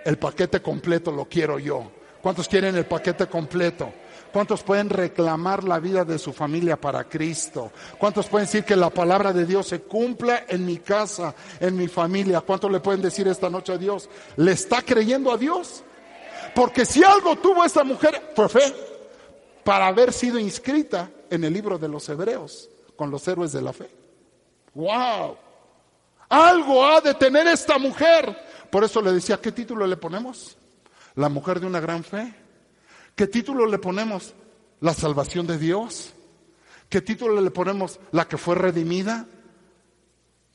[0.05, 1.91] El paquete completo lo quiero yo.
[2.23, 3.93] ¿Cuántos quieren el paquete completo?
[4.33, 7.73] ¿Cuántos pueden reclamar la vida de su familia para Cristo?
[7.99, 11.89] ¿Cuántos pueden decir que la palabra de Dios se cumpla en mi casa, en mi
[11.89, 12.41] familia?
[12.43, 14.09] ¿Cuántos le pueden decir esta noche a Dios?
[14.37, 15.83] ¿Le está creyendo a Dios?
[16.55, 18.75] Porque si algo tuvo esta mujer fue fe
[19.65, 23.73] para haber sido inscrita en el libro de los Hebreos con los héroes de la
[23.73, 23.89] fe.
[24.75, 25.37] ¡Wow!
[26.29, 28.37] Algo ha de tener esta mujer.
[28.71, 30.57] Por eso le decía, ¿qué título le ponemos?
[31.15, 32.35] La mujer de una gran fe.
[33.19, 34.33] ¿Qué título le ponemos?
[34.79, 36.13] La salvación de Dios.
[36.89, 37.99] ¿Qué título le ponemos?
[38.13, 39.27] La que fue redimida.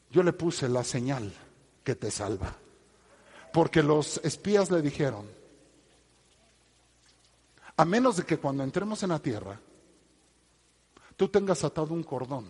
[0.09, 1.33] Yo le puse la señal
[1.83, 2.55] que te salva.
[3.51, 5.29] Porque los espías le dijeron,
[7.75, 9.59] a menos de que cuando entremos en la tierra,
[11.17, 12.49] tú tengas atado un cordón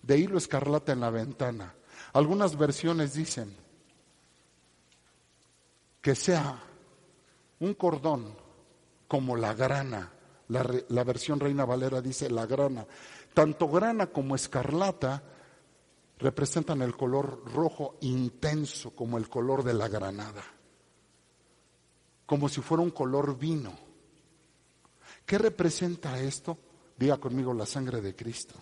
[0.00, 1.74] de hilo escarlata en la ventana.
[2.12, 3.52] Algunas versiones dicen
[6.00, 6.62] que sea
[7.58, 8.41] un cordón
[9.12, 10.10] como la grana.
[10.48, 12.86] La, versión Reina Valera dice la grana.
[13.34, 15.22] Tanto grana como escarlata
[16.18, 20.42] representan el color rojo intenso como el color de la granada.
[22.24, 23.74] Como si fuera un color vino.
[25.26, 26.56] ¿Qué representa esto?
[26.96, 28.54] Diga conmigo la sangre de Cristo.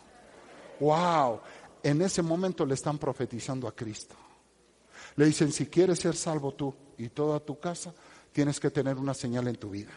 [0.81, 1.43] Wow,
[1.81, 4.17] en ese momento le están profetizando a Cristo.
[5.15, 7.95] Le dicen, si quieres ser salvo tú y toda tu casa,
[8.33, 9.93] tienes que tener una señal en tu vida.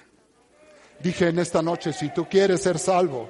[0.99, 3.29] Dije en esta noche, si tú quieres ser salvo,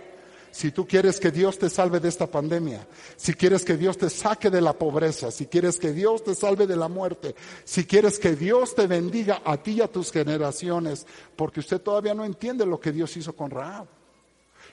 [0.54, 4.08] si tú quieres que Dios te salve de esta pandemia, si quieres que Dios te
[4.12, 7.34] saque de la pobreza, si quieres que Dios te salve de la muerte,
[7.64, 12.14] si quieres que Dios te bendiga a ti y a tus generaciones, porque usted todavía
[12.14, 13.88] no entiende lo que Dios hizo con Raab.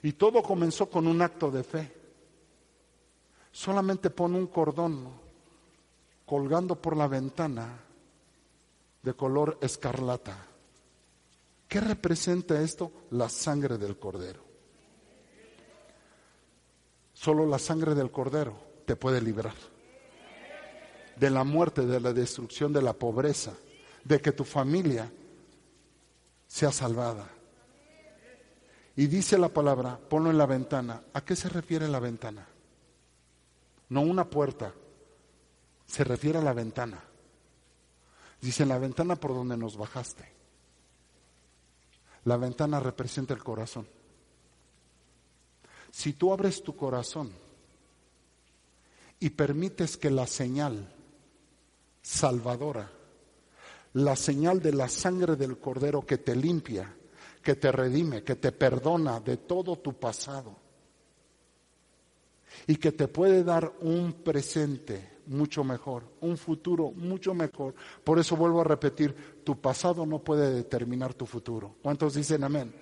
[0.03, 1.93] Y todo comenzó con un acto de fe.
[3.51, 5.09] Solamente pone un cordón
[6.27, 7.81] colgando por la ventana
[9.03, 10.50] de color escarlata.
[11.71, 12.91] ¿Qué representa esto?
[13.13, 14.43] La sangre del cordero.
[17.13, 19.55] Solo la sangre del cordero te puede librar
[21.15, 23.53] de la muerte, de la destrucción, de la pobreza,
[24.03, 25.13] de que tu familia
[26.49, 27.31] sea salvada.
[28.97, 31.05] Y dice la palabra, ponlo en la ventana.
[31.13, 32.49] ¿A qué se refiere la ventana?
[33.91, 34.75] No una puerta,
[35.87, 37.01] se refiere a la ventana.
[38.41, 40.40] Dice, la ventana por donde nos bajaste.
[42.25, 43.87] La ventana representa el corazón.
[45.91, 47.33] Si tú abres tu corazón
[49.19, 50.95] y permites que la señal
[52.03, 52.91] salvadora,
[53.95, 56.95] la señal de la sangre del cordero que te limpia,
[57.43, 60.70] que te redime, que te perdona de todo tu pasado
[62.67, 67.75] y que te puede dar un presente mucho mejor, un futuro mucho mejor.
[68.03, 71.77] Por eso vuelvo a repetir, tu pasado no puede determinar tu futuro.
[71.83, 72.75] ¿Cuántos dicen amén?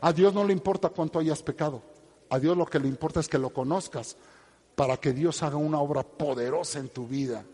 [0.00, 1.82] A Dios no le importa cuánto hayas pecado.
[2.28, 4.16] A Dios lo que le importa es que lo conozcas
[4.74, 7.44] para que Dios haga una obra poderosa en tu vida.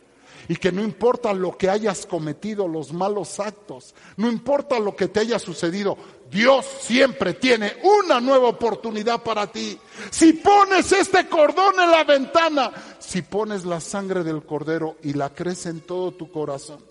[0.49, 5.09] Y que no importa lo que hayas cometido, los malos actos, no importa lo que
[5.09, 5.97] te haya sucedido,
[6.31, 9.77] Dios siempre tiene una nueva oportunidad para ti.
[10.11, 12.71] Si pones este cordón en la ventana,
[13.01, 16.85] si pones la sangre del cordero y la crees en todo tu corazón,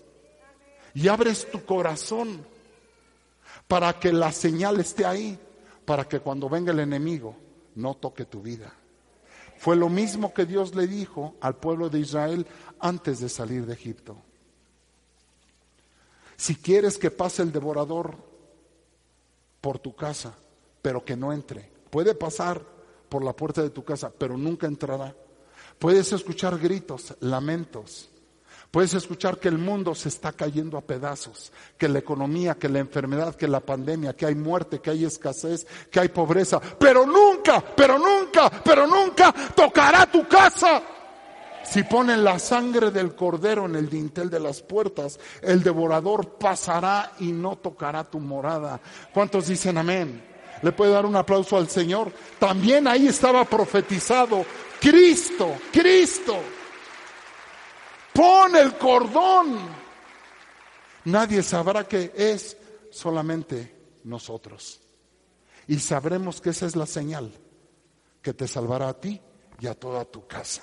[0.92, 2.44] y abres tu corazón
[3.66, 5.38] para que la señal esté ahí,
[5.86, 7.34] para que cuando venga el enemigo,
[7.76, 8.74] no toque tu vida.
[9.56, 12.46] Fue lo mismo que Dios le dijo al pueblo de Israel
[12.78, 14.16] antes de salir de Egipto.
[16.36, 18.29] Si quieres que pase el devorador
[19.60, 20.34] por tu casa,
[20.82, 22.62] pero que no entre, puede pasar
[23.08, 25.14] por la puerta de tu casa, pero nunca entrará.
[25.78, 28.10] Puedes escuchar gritos, lamentos,
[28.70, 32.78] Puedes escuchar que el mundo se está cayendo a pedazos, que la economía, que la
[32.78, 37.60] enfermedad, que la pandemia, que hay muerte, que hay escasez, que hay pobreza, pero nunca,
[37.74, 40.82] pero nunca, pero nunca tocará tu casa.
[41.62, 47.12] Si ponen la sangre del cordero en el dintel de las puertas, el devorador pasará
[47.20, 48.80] y no tocará tu morada.
[49.12, 50.24] ¿Cuántos dicen amén?
[50.62, 52.12] ¿Le puede dar un aplauso al Señor?
[52.38, 54.44] También ahí estaba profetizado
[54.80, 56.36] Cristo, Cristo.
[58.12, 59.58] Pon el cordón.
[61.04, 62.56] Nadie sabrá que es
[62.90, 64.80] solamente nosotros.
[65.66, 67.32] Y sabremos que esa es la señal
[68.20, 69.20] que te salvará a ti
[69.60, 70.62] y a toda tu casa.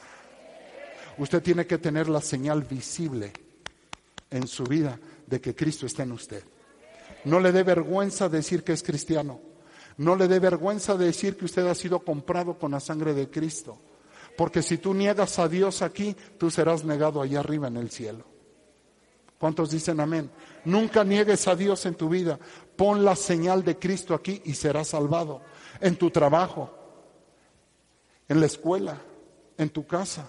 [1.18, 3.34] Usted tiene que tener la señal visible
[4.30, 6.44] en su vida de que Cristo está en usted.
[7.26, 9.40] No le dé vergüenza decir que es cristiano.
[9.98, 13.80] No le dé vergüenza decir que usted ha sido comprado con la sangre de Cristo.
[14.38, 18.24] Porque si tú niegas a Dios aquí, tú serás negado allá arriba en el cielo.
[19.40, 20.30] ¿Cuántos dicen amén?
[20.66, 22.40] Nunca niegues a Dios en tu vida.
[22.76, 25.42] Pon la señal de Cristo aquí y serás salvado.
[25.82, 26.72] En tu trabajo,
[28.28, 29.02] en la escuela,
[29.58, 30.28] en tu casa,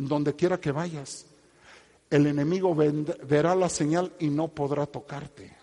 [0.00, 1.26] en donde quiera que vayas.
[2.08, 5.54] El enemigo verá la señal y no podrá tocarte.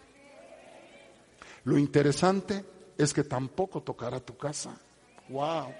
[1.63, 2.63] Lo interesante
[2.95, 4.77] es que tampoco tocará tu casa.
[5.29, 5.73] Wow.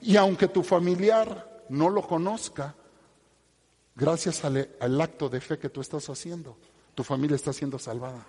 [0.00, 2.76] Y aunque tu familiar no lo conozca,
[3.96, 6.56] gracias al, al, acto de fe que tú estás haciendo,
[6.94, 8.24] tu familia está siendo salvada.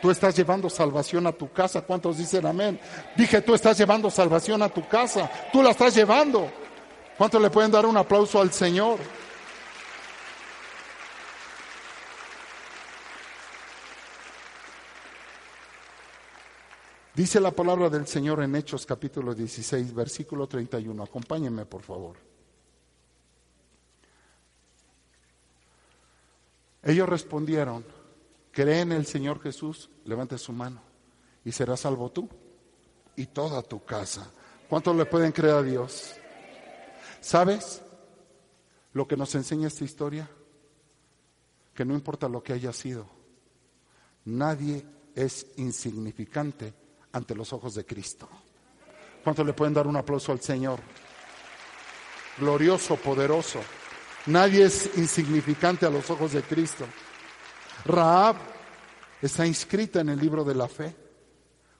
[0.00, 1.82] Tú estás llevando salvación a tu casa.
[1.82, 2.80] ¿Cuántos dicen amén?
[3.16, 5.30] Dije, tú estás llevando salvación a tu casa.
[5.52, 6.50] Tú la estás llevando.
[7.18, 9.00] ¿Cuántos le pueden dar un aplauso al Señor?
[17.16, 21.02] Dice la palabra del Señor en Hechos capítulo 16, versículo 31.
[21.02, 22.16] Acompáñenme, por favor.
[26.84, 27.84] Ellos respondieron,
[28.52, 30.80] cree en el Señor Jesús, levante su mano
[31.44, 32.28] y serás salvo tú
[33.16, 34.30] y toda tu casa.
[34.68, 36.14] ¿Cuántos le pueden creer a Dios?
[37.20, 37.82] ¿Sabes
[38.92, 40.28] lo que nos enseña esta historia?
[41.74, 43.06] Que no importa lo que haya sido,
[44.24, 46.74] nadie es insignificante
[47.12, 48.28] ante los ojos de Cristo.
[49.22, 50.80] ¿Cuánto le pueden dar un aplauso al Señor?
[52.38, 53.60] Glorioso, poderoso.
[54.26, 56.86] Nadie es insignificante a los ojos de Cristo.
[57.84, 58.36] Raab
[59.20, 61.07] está inscrita en el libro de la fe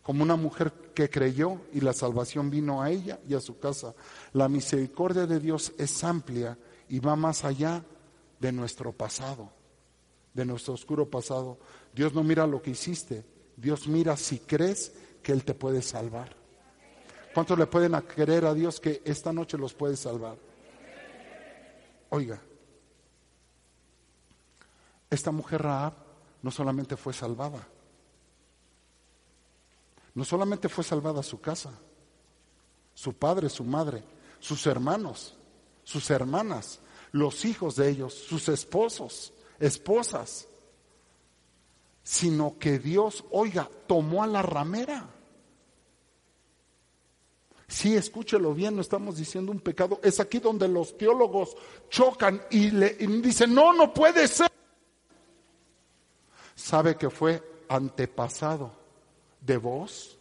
[0.08, 3.94] como una mujer que creyó y la salvación vino a ella y a su casa.
[4.32, 6.56] La misericordia de Dios es amplia
[6.88, 7.84] y va más allá
[8.40, 9.52] de nuestro pasado,
[10.32, 11.58] de nuestro oscuro pasado.
[11.94, 13.22] Dios no mira lo que hiciste,
[13.54, 16.34] Dios mira si crees que Él te puede salvar.
[17.34, 20.38] ¿Cuántos le pueden creer a Dios que esta noche los puede salvar?
[22.08, 22.40] Oiga,
[25.10, 25.92] esta mujer Raab
[26.40, 27.68] no solamente fue salvada,
[30.18, 31.70] no solamente fue salvada su casa,
[32.92, 34.02] su padre, su madre,
[34.40, 35.36] sus hermanos,
[35.84, 36.80] sus hermanas,
[37.12, 40.48] los hijos de ellos, sus esposos, esposas,
[42.02, 45.08] sino que Dios, oiga, tomó a la ramera.
[47.68, 50.00] Sí, escúchelo bien, no estamos diciendo un pecado.
[50.02, 51.56] Es aquí donde los teólogos
[51.90, 54.50] chocan y le dicen, no, no puede ser.
[56.56, 58.77] ¿Sabe que fue antepasado
[59.48, 60.18] de vos?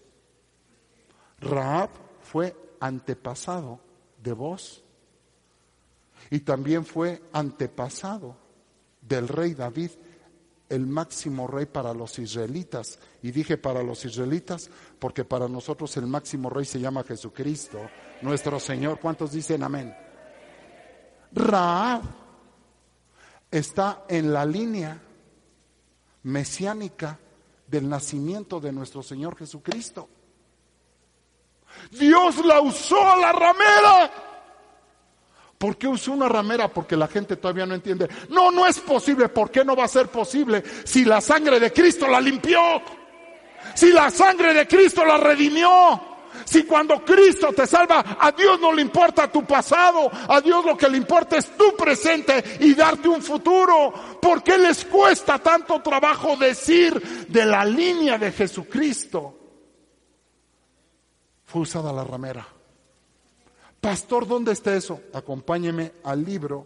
[1.42, 1.90] Raab
[2.22, 3.80] fue antepasado
[4.24, 4.84] de vos.
[6.32, 8.36] Y también fue antepasado
[9.02, 9.92] del rey David
[10.70, 13.00] el máximo rey para los israelitas.
[13.22, 17.80] Y dije para los israelitas porque para nosotros el máximo rey se llama Jesucristo,
[18.22, 19.00] nuestro Señor.
[19.00, 19.94] ¿Cuántos dicen amén?
[21.34, 22.02] Raab
[23.52, 25.02] está en la línea
[26.24, 27.20] mesiánica
[27.68, 30.10] del nacimiento de nuestro Señor Jesucristo.
[31.92, 34.12] Dios la usó a la ramera
[35.58, 36.68] ¿Por qué usó una ramera?
[36.68, 38.08] Porque la gente todavía no entiende.
[38.30, 39.28] No, no es posible.
[39.30, 42.60] ¿Por qué no va a ser posible si la sangre de Cristo la limpió?
[43.74, 46.07] Si la sangre de Cristo la redimió.
[46.48, 50.78] Si cuando Cristo te salva, a Dios no le importa tu pasado, a Dios lo
[50.78, 53.94] que le importa es tu presente y darte un futuro.
[54.22, 59.38] ¿Por qué les cuesta tanto trabajo decir de la línea de Jesucristo?
[61.44, 62.48] Fue usada la ramera.
[63.82, 65.02] Pastor, ¿dónde está eso?
[65.14, 66.66] Acompáñeme al libro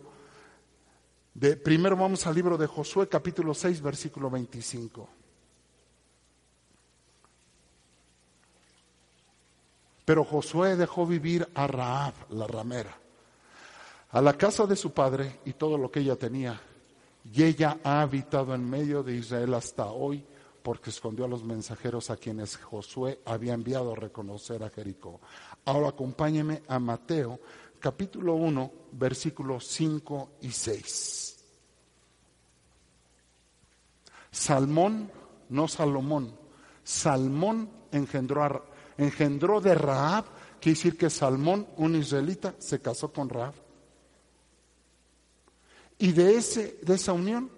[1.33, 5.20] de, primero vamos al libro de Josué capítulo 6 versículo 25.
[10.11, 12.97] Pero Josué dejó vivir a Raab, la ramera,
[14.09, 16.59] a la casa de su padre y todo lo que ella tenía.
[17.33, 20.25] Y ella ha habitado en medio de Israel hasta hoy
[20.61, 25.21] porque escondió a los mensajeros a quienes Josué había enviado a reconocer a Jericó.
[25.63, 27.39] Ahora acompáñeme a Mateo
[27.79, 31.45] capítulo 1, versículos 5 y 6.
[34.29, 35.09] Salmón,
[35.47, 36.37] no Salomón,
[36.83, 38.70] Salmón engendró,
[39.03, 40.25] engendró de Raab,
[40.59, 43.53] quiere decir que Salmón, un israelita, se casó con Raab.
[45.97, 47.49] Y de, ese, de esa unión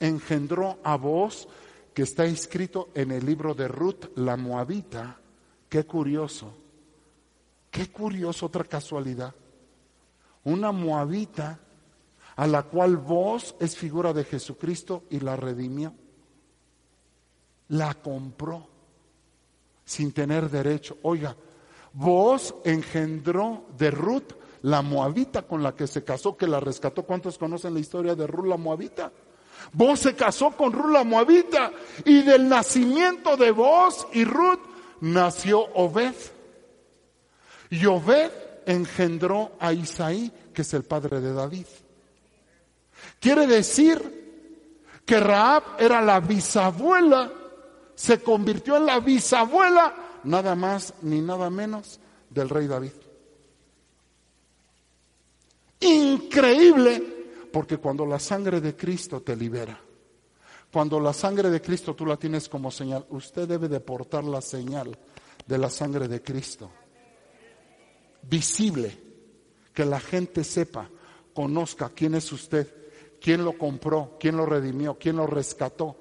[0.00, 1.48] engendró a vos
[1.92, 5.20] que está escrito en el libro de Ruth, la Moabita.
[5.68, 6.54] Qué curioso
[7.76, 9.34] Qué curioso, otra casualidad.
[10.44, 11.60] Una moabita
[12.34, 15.92] a la cual vos es figura de Jesucristo y la redimió.
[17.68, 18.66] La compró
[19.86, 20.98] sin tener derecho.
[21.02, 21.34] Oiga,
[21.94, 27.04] vos engendró de Ruth la moabita con la que se casó, que la rescató.
[27.04, 29.12] ¿Cuántos conocen la historia de Ruth la moabita?
[29.72, 31.72] Vos se casó con Ruth la moabita
[32.04, 34.60] y del nacimiento de vos y Ruth
[35.00, 36.14] nació Obed.
[37.70, 38.30] Y Obed
[38.66, 41.66] engendró a Isaí, que es el padre de David.
[43.20, 44.26] Quiere decir
[45.04, 47.30] que Raab era la bisabuela,
[47.96, 51.98] se convirtió en la bisabuela, nada más ni nada menos,
[52.30, 52.92] del rey David.
[55.80, 59.80] Increíble, porque cuando la sangre de Cristo te libera,
[60.72, 64.42] cuando la sangre de Cristo tú la tienes como señal, usted debe de portar la
[64.42, 64.96] señal
[65.46, 66.70] de la sangre de Cristo.
[68.22, 68.98] Visible,
[69.72, 70.90] que la gente sepa,
[71.32, 72.68] conozca quién es usted,
[73.20, 75.96] quién lo compró, quién lo redimió, quién lo rescató.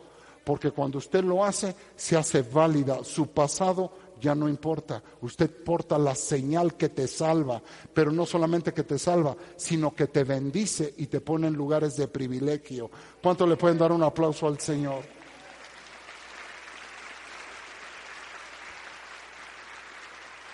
[0.45, 3.03] Porque cuando usted lo hace, se hace válida.
[3.03, 3.91] Su pasado
[4.21, 5.01] ya no importa.
[5.21, 7.61] Usted porta la señal que te salva,
[7.93, 11.97] pero no solamente que te salva, sino que te bendice y te pone en lugares
[11.97, 12.89] de privilegio.
[13.21, 15.03] ¿Cuánto le pueden dar un aplauso al Señor?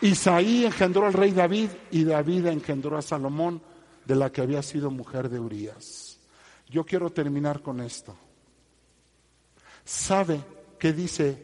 [0.02, 3.62] Isaí engendró al rey David y David engendró a Salomón,
[4.06, 6.20] de la que había sido mujer de Urías.
[6.68, 8.16] Yo quiero terminar con esto.
[9.86, 10.44] ¿Sabe
[10.80, 11.44] qué dice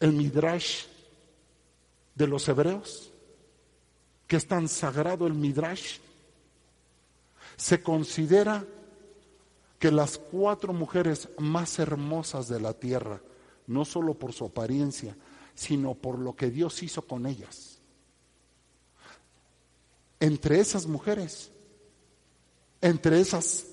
[0.00, 0.84] el Midrash
[2.14, 3.12] de los hebreos?
[4.26, 5.98] Que es tan sagrado el Midrash.
[7.56, 8.64] Se considera
[9.78, 13.20] que las cuatro mujeres más hermosas de la tierra,
[13.66, 15.16] no solo por su apariencia,
[15.54, 17.78] sino por lo que Dios hizo con ellas.
[20.20, 21.50] Entre esas mujeres,
[22.80, 23.66] entre esas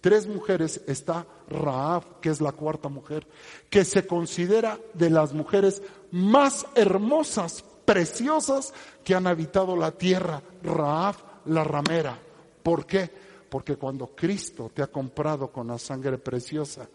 [0.00, 3.26] tres mujeres está Raab, que es la cuarta mujer,
[3.70, 8.72] que se considera de las mujeres más hermosas, preciosas
[9.04, 10.42] que han habitado la tierra.
[10.62, 12.18] Raab, la ramera.
[12.62, 13.10] ¿Por qué?
[13.48, 16.88] Porque cuando Cristo te ha comprado con la sangre preciosa,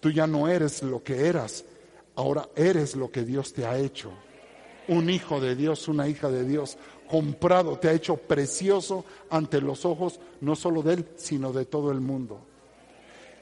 [0.00, 1.64] tú ya no eres lo que eras,
[2.16, 4.12] Ahora eres lo que Dios te ha hecho.
[4.86, 6.76] Un hijo de Dios, una hija de Dios,
[7.14, 11.92] comprado, te ha hecho precioso ante los ojos no solo de él, sino de todo
[11.92, 12.40] el mundo.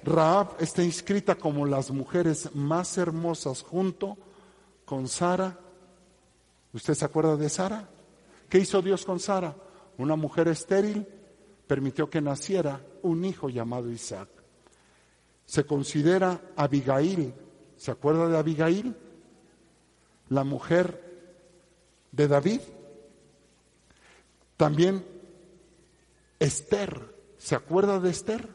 [0.04, 4.18] Raab está inscrita como las mujeres más hermosas junto
[4.84, 5.58] con Sara.
[6.74, 7.88] ¿Usted se acuerda de Sara?
[8.50, 9.56] ¿Qué hizo Dios con Sara?
[9.96, 11.08] Una mujer estéril
[11.66, 14.28] permitió que naciera un hijo llamado Isaac.
[15.46, 17.32] Se considera Abigail
[17.78, 18.94] ¿Se acuerda de Abigail?
[20.28, 21.02] La mujer
[22.12, 22.60] de David.
[24.62, 25.04] También
[26.38, 27.16] Esther.
[27.36, 28.48] ¿Se acuerda de Esther?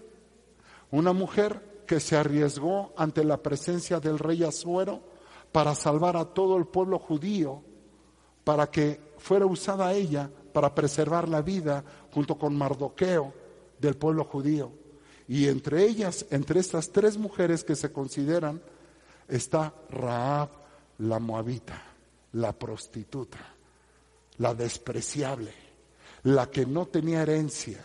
[0.89, 5.01] Una mujer que se arriesgó ante la presencia del rey Azuero
[5.51, 7.61] para salvar a todo el pueblo judío,
[8.45, 11.83] para que fuera usada ella para preservar la vida
[12.13, 13.33] junto con Mardoqueo
[13.77, 14.71] del pueblo judío.
[15.27, 18.61] Y entre ellas, entre estas tres mujeres que se consideran
[19.27, 20.51] está Raab
[20.99, 21.83] la moabita,
[22.31, 23.39] la prostituta,
[24.37, 25.66] la despreciable,
[26.27, 27.81] la que no tenía herencia,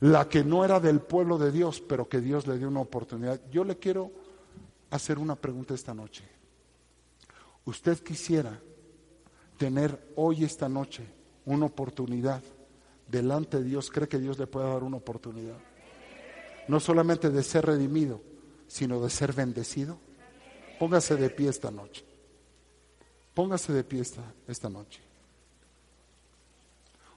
[0.00, 3.40] la que no era del pueblo de Dios, pero que Dios le dio una oportunidad.
[3.52, 4.10] Yo le quiero
[4.90, 6.24] hacer una pregunta esta noche.
[7.64, 8.60] ¿Usted quisiera
[9.58, 11.06] tener hoy, esta noche,
[11.44, 12.42] una oportunidad
[13.06, 13.92] delante de Dios?
[13.92, 15.58] ¿Cree que Dios le pueda dar una oportunidad?
[16.66, 18.20] No solamente de ser redimido,
[18.66, 19.98] sino de ser bendecido.
[20.80, 22.04] Póngase de pie esta noche.
[23.34, 25.05] Póngase de pie esta, esta noche.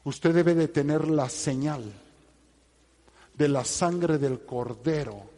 [0.03, 1.83] Usted debe de tener la señal
[3.33, 5.29] de la sangre del cordero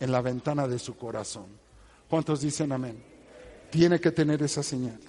[0.00, 1.46] en la ventana de su corazón.
[2.08, 3.02] ¿Cuántos dicen amén?
[3.70, 5.00] Tiene que tener esa señal.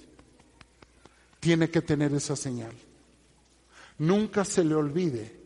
[1.40, 2.72] Tiene que tener esa señal.
[3.98, 5.38] Nunca se le olvide.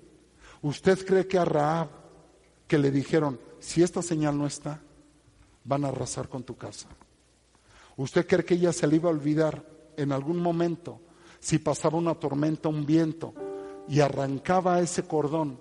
[0.63, 1.89] ¿Usted cree que a Raab
[2.67, 4.81] que le dijeron, si esta señal no está,
[5.65, 6.89] van a arrasar con tu casa?
[7.97, 9.65] ¿Usted cree que ella se le iba a olvidar
[9.97, 11.01] en algún momento
[11.43, 13.35] si pasaba una tormenta, un viento
[13.89, 15.59] y arrancaba ese cordón?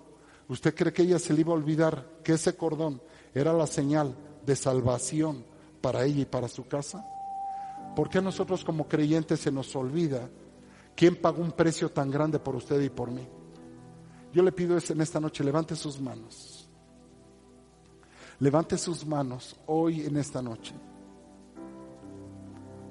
[0.48, 3.02] ¿Usted cree que ella se le iba a olvidar que ese cordón
[3.34, 4.14] era la señal
[4.46, 5.44] de salvación
[5.80, 7.04] para ella y para su casa?
[7.96, 10.30] ¿Por qué a nosotros como creyentes se nos olvida
[10.94, 13.26] quién pagó un precio tan grande por usted y por mí?
[14.32, 16.68] Yo le pido en esta noche, levante sus manos.
[18.38, 20.74] Levante sus manos hoy en esta noche.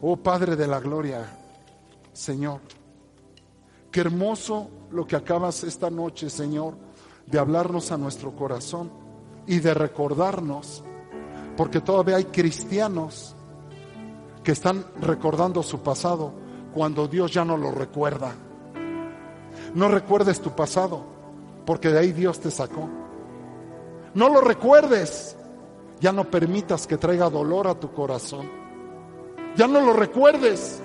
[0.01, 1.37] Oh Padre de la Gloria,
[2.11, 2.59] Señor,
[3.91, 6.75] qué hermoso lo que acabas esta noche, Señor,
[7.27, 8.91] de hablarnos a nuestro corazón
[9.47, 10.83] y de recordarnos,
[11.57, 13.35] porque todavía hay cristianos
[14.43, 16.33] que están recordando su pasado
[16.73, 18.33] cuando Dios ya no lo recuerda.
[19.75, 21.03] No recuerdes tu pasado,
[21.65, 22.89] porque de ahí Dios te sacó.
[24.13, 25.37] No lo recuerdes.
[25.99, 28.49] Ya no permitas que traiga dolor a tu corazón.
[29.55, 30.81] Ya no lo recuerdes.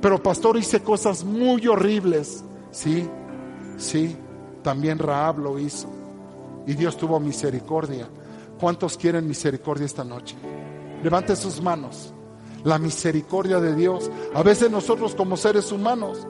[0.00, 2.42] Pero pastor hice cosas muy horribles.
[2.70, 3.08] Sí,
[3.76, 4.16] sí,
[4.62, 5.88] también Raab lo hizo.
[6.66, 8.08] Y Dios tuvo misericordia.
[8.58, 10.36] ¿Cuántos quieren misericordia esta noche?
[11.02, 12.12] Levante sus manos.
[12.64, 14.10] La misericordia de Dios.
[14.34, 16.26] A veces nosotros como seres humanos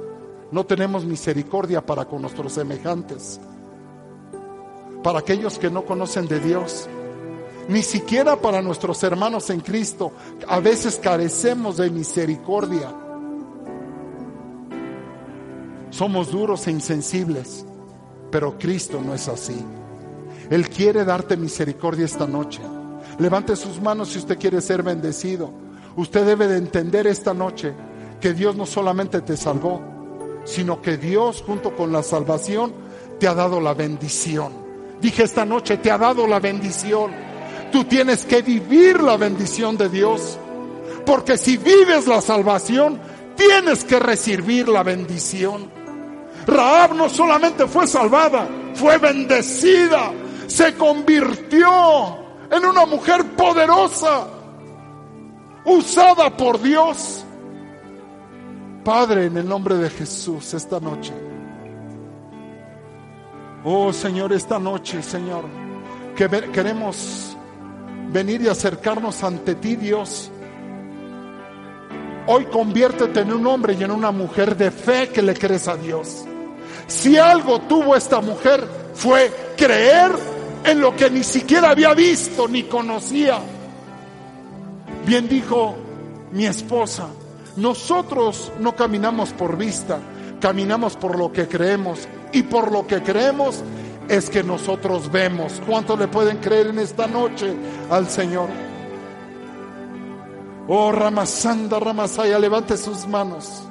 [0.52, 3.40] no tenemos misericordia para con nuestros semejantes.
[5.02, 6.88] Para aquellos que no conocen de Dios.
[7.68, 10.12] Ni siquiera para nuestros hermanos en Cristo.
[10.48, 12.94] A veces carecemos de misericordia.
[16.01, 17.66] Somos duros e insensibles.
[18.30, 19.62] Pero Cristo no es así.
[20.48, 22.62] Él quiere darte misericordia esta noche.
[23.18, 25.53] Levante sus manos si usted quiere ser bendecido.
[25.96, 27.74] Usted debe de entender esta noche
[28.18, 29.82] que Dios no solamente te salvó,
[30.46, 32.72] sino que Dios junto con la salvación
[33.18, 34.55] te ha dado la bendición.
[35.03, 37.11] Dije esta noche, te ha dado la bendición.
[37.70, 40.38] Tú tienes que vivir la bendición de Dios.
[41.05, 42.98] Porque si vives la salvación,
[43.36, 45.78] tienes que recibir la bendición.
[46.47, 50.12] Raab no solamente fue salvada, fue bendecida.
[50.47, 52.18] Se convirtió
[52.51, 54.26] en una mujer poderosa,
[55.64, 57.24] usada por Dios.
[58.84, 61.12] Padre, en el nombre de Jesús, esta noche.
[63.62, 65.45] Oh Señor, esta noche, Señor,
[66.16, 67.36] que queremos
[68.11, 70.32] venir y acercarnos ante ti, Dios.
[72.26, 75.76] Hoy conviértete en un hombre y en una mujer de fe que le crees a
[75.76, 76.24] Dios.
[76.91, 80.11] Si algo tuvo esta mujer fue creer
[80.64, 83.38] en lo que ni siquiera había visto ni conocía.
[85.07, 85.76] Bien dijo
[86.32, 87.07] mi esposa,
[87.57, 90.01] nosotros no caminamos por vista,
[90.41, 92.09] caminamos por lo que creemos.
[92.32, 93.62] Y por lo que creemos
[94.09, 95.62] es que nosotros vemos.
[95.68, 97.55] ¿Cuánto le pueden creer en esta noche
[97.88, 98.49] al Señor?
[100.66, 103.69] Oh, Ramasanda, Ramasaya, levante sus manos.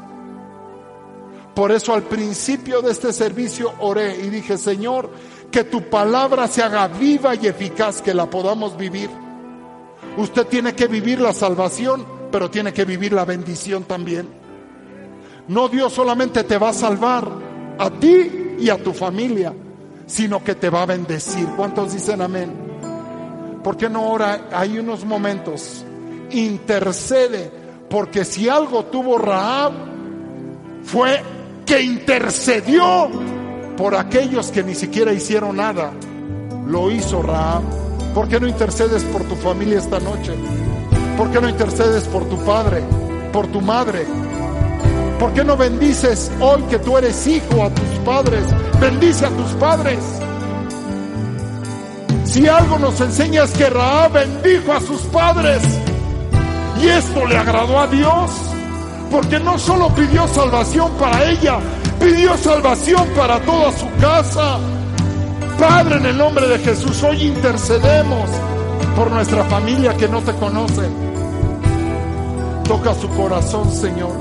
[1.60, 5.10] Por eso al principio de este servicio oré y dije, Señor,
[5.52, 9.10] que tu palabra se haga viva y eficaz, que la podamos vivir.
[10.16, 14.30] Usted tiene que vivir la salvación, pero tiene que vivir la bendición también.
[15.50, 17.28] No Dios solamente te va a salvar
[17.78, 19.54] a ti y a tu familia,
[20.06, 21.46] sino que te va a bendecir.
[21.58, 22.54] ¿Cuántos dicen amén?
[23.66, 25.84] ¿Por qué no ahora hay unos momentos?
[26.32, 27.52] Intercede,
[27.90, 29.74] porque si algo tuvo Raab
[30.84, 31.22] fue
[31.70, 33.12] que intercedió
[33.78, 35.92] por aquellos que ni siquiera hicieron nada.
[36.66, 37.62] Lo hizo Raab.
[38.16, 40.34] ¿Por qué no intercedes por tu familia esta noche?
[41.16, 42.82] ¿Por qué no intercedes por tu padre,
[43.32, 44.08] por tu madre?
[45.20, 48.46] ¿Por qué no bendices hoy que tú eres hijo a tus padres?
[48.82, 50.00] Bendice a tus padres.
[52.26, 55.62] Si algo nos enseña es que Raab bendijo a sus padres.
[56.82, 58.49] Y esto le agradó a Dios.
[59.12, 61.60] Porque no solo pidió salvación para ella,
[62.00, 64.60] pidió salvación para toda su casa.
[65.60, 68.30] Padre, en el nombre de Jesús, hoy intercedemos
[68.96, 70.84] por nuestra familia que no te conoce.
[72.66, 74.14] Toca su corazón, Señor.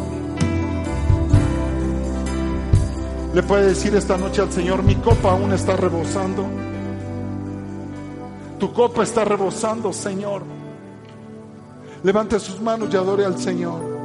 [3.34, 6.46] Le puede decir esta noche al Señor, mi copa aún está rebosando.
[8.58, 10.42] Tu copa está rebosando, Señor.
[12.02, 13.97] Levante sus manos y adore al Señor.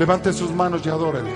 [0.00, 1.30] Levante sus manos y adórele.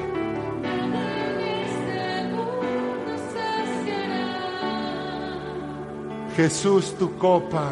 [6.35, 7.71] Jesús, tu copa.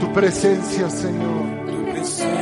[0.00, 1.66] Tu presencia, Señor.
[1.66, 2.32] Tu presencia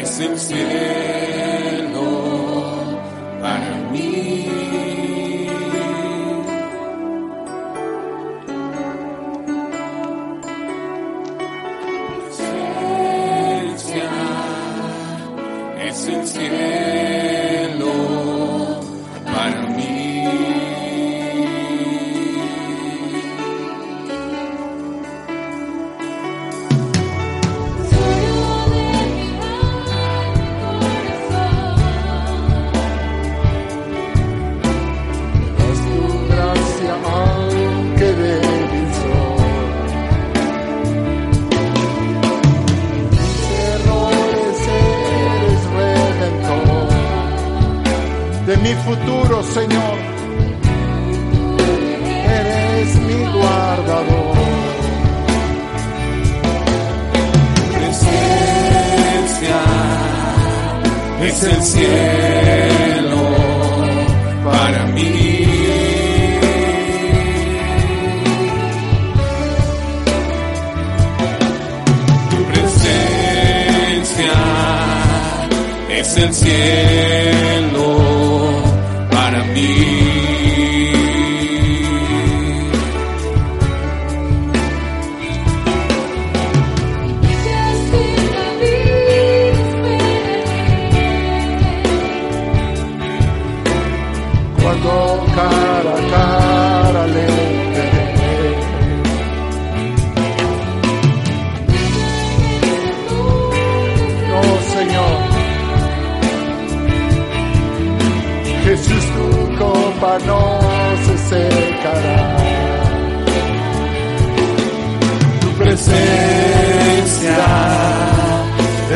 [0.00, 2.06] es el cielo
[3.38, 4.61] para mí.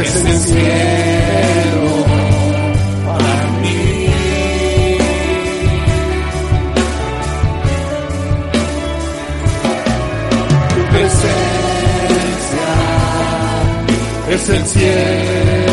[0.01, 1.87] Es el cielo
[3.07, 4.07] para mí.
[10.75, 11.33] Tu presencia
[14.29, 15.66] es el cielo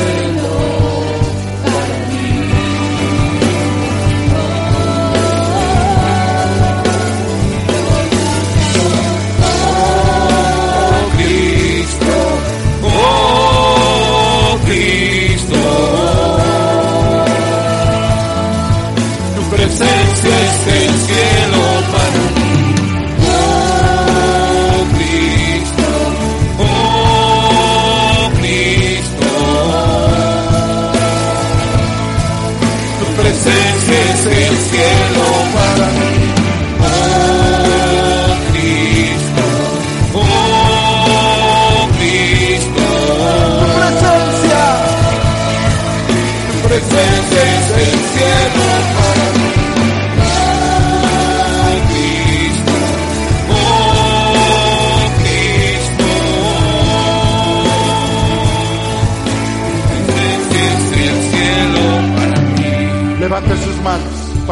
[20.64, 21.03] presencia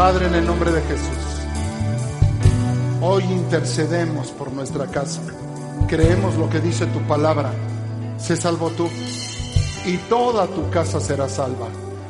[0.01, 1.43] Padre, en el nombre de Jesús.
[3.01, 5.21] Hoy intercedemos por nuestra casa.
[5.87, 7.51] Creemos lo que dice tu palabra.
[8.17, 8.89] Se salvó tú
[9.85, 11.67] y toda tu casa será salva.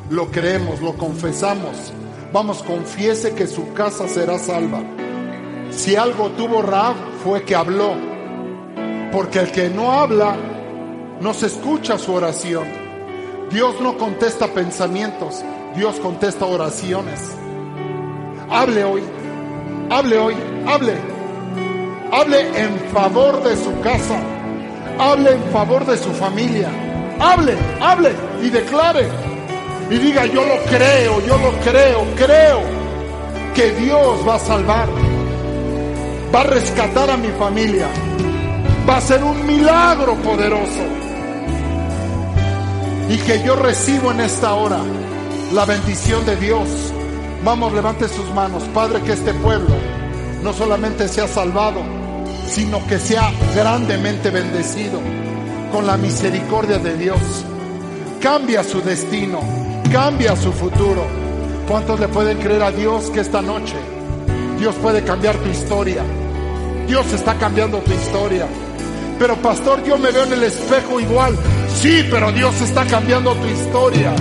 [0.08, 1.92] Lo creemos, lo confesamos.
[2.32, 4.82] Vamos, confiese que su casa será salva.
[5.70, 7.92] Si algo tuvo Raab fue que habló.
[9.12, 10.34] Porque el que no habla
[11.20, 12.66] no se escucha su oración.
[13.50, 15.44] Dios no contesta pensamientos,
[15.76, 17.32] Dios contesta oraciones.
[18.52, 19.02] Hable hoy,
[19.90, 20.34] hable hoy,
[20.66, 20.94] hable.
[22.12, 24.20] Hable en favor de su casa,
[24.98, 26.68] hable en favor de su familia.
[27.18, 29.08] Hable, hable y declare.
[29.88, 32.60] Y diga, yo lo creo, yo lo creo, creo
[33.54, 34.88] que Dios va a salvar,
[36.34, 37.88] va a rescatar a mi familia,
[38.88, 40.82] va a ser un milagro poderoso
[43.08, 44.80] y que yo recibo en esta hora
[45.52, 46.92] la bendición de Dios.
[47.44, 49.74] Vamos, levante sus manos, Padre, que este pueblo
[50.44, 51.82] no solamente sea salvado,
[52.46, 55.00] sino que sea grandemente bendecido
[55.72, 57.18] con la misericordia de Dios.
[58.20, 59.40] Cambia su destino,
[59.90, 61.04] cambia su futuro.
[61.66, 63.74] ¿Cuántos le pueden creer a Dios que esta noche
[64.60, 66.04] Dios puede cambiar tu historia?
[66.86, 68.46] Dios está cambiando tu historia.
[69.18, 71.36] Pero pastor, yo me veo en el espejo igual.
[71.74, 74.14] Sí, pero Dios está cambiando tu historia.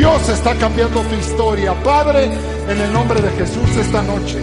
[0.00, 1.74] Dios está cambiando tu historia.
[1.82, 4.38] Padre, en el nombre de Jesús esta noche,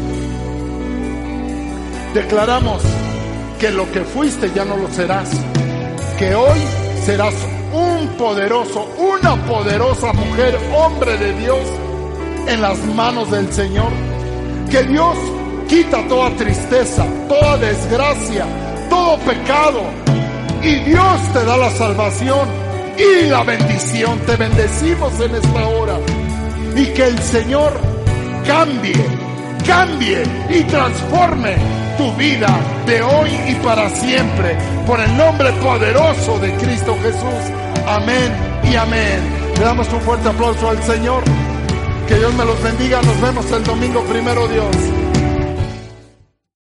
[2.13, 2.83] declaramos
[3.59, 5.31] que lo que fuiste ya no lo serás.
[6.19, 6.59] Que hoy
[7.03, 7.33] serás
[7.73, 11.67] un poderoso, una poderosa mujer, hombre de Dios,
[12.47, 13.91] en las manos del Señor.
[14.69, 15.17] Que Dios
[15.67, 18.45] quita toda tristeza, toda desgracia,
[18.91, 19.81] todo pecado.
[20.61, 22.66] Y Dios te da la salvación
[22.97, 24.19] y la bendición.
[24.25, 25.99] Te bendecimos en esta hora.
[26.75, 27.73] Y que el Señor
[28.45, 28.95] cambie,
[29.65, 31.55] cambie y transforme
[31.97, 32.47] tu vida
[32.85, 34.57] de hoy y para siempre.
[34.85, 37.53] Por el nombre poderoso de Cristo Jesús.
[37.87, 38.31] Amén
[38.63, 39.19] y amén.
[39.57, 41.23] Le damos un fuerte aplauso al Señor.
[42.07, 43.01] Que Dios me los bendiga.
[43.01, 45.06] Nos vemos el domingo primero, Dios.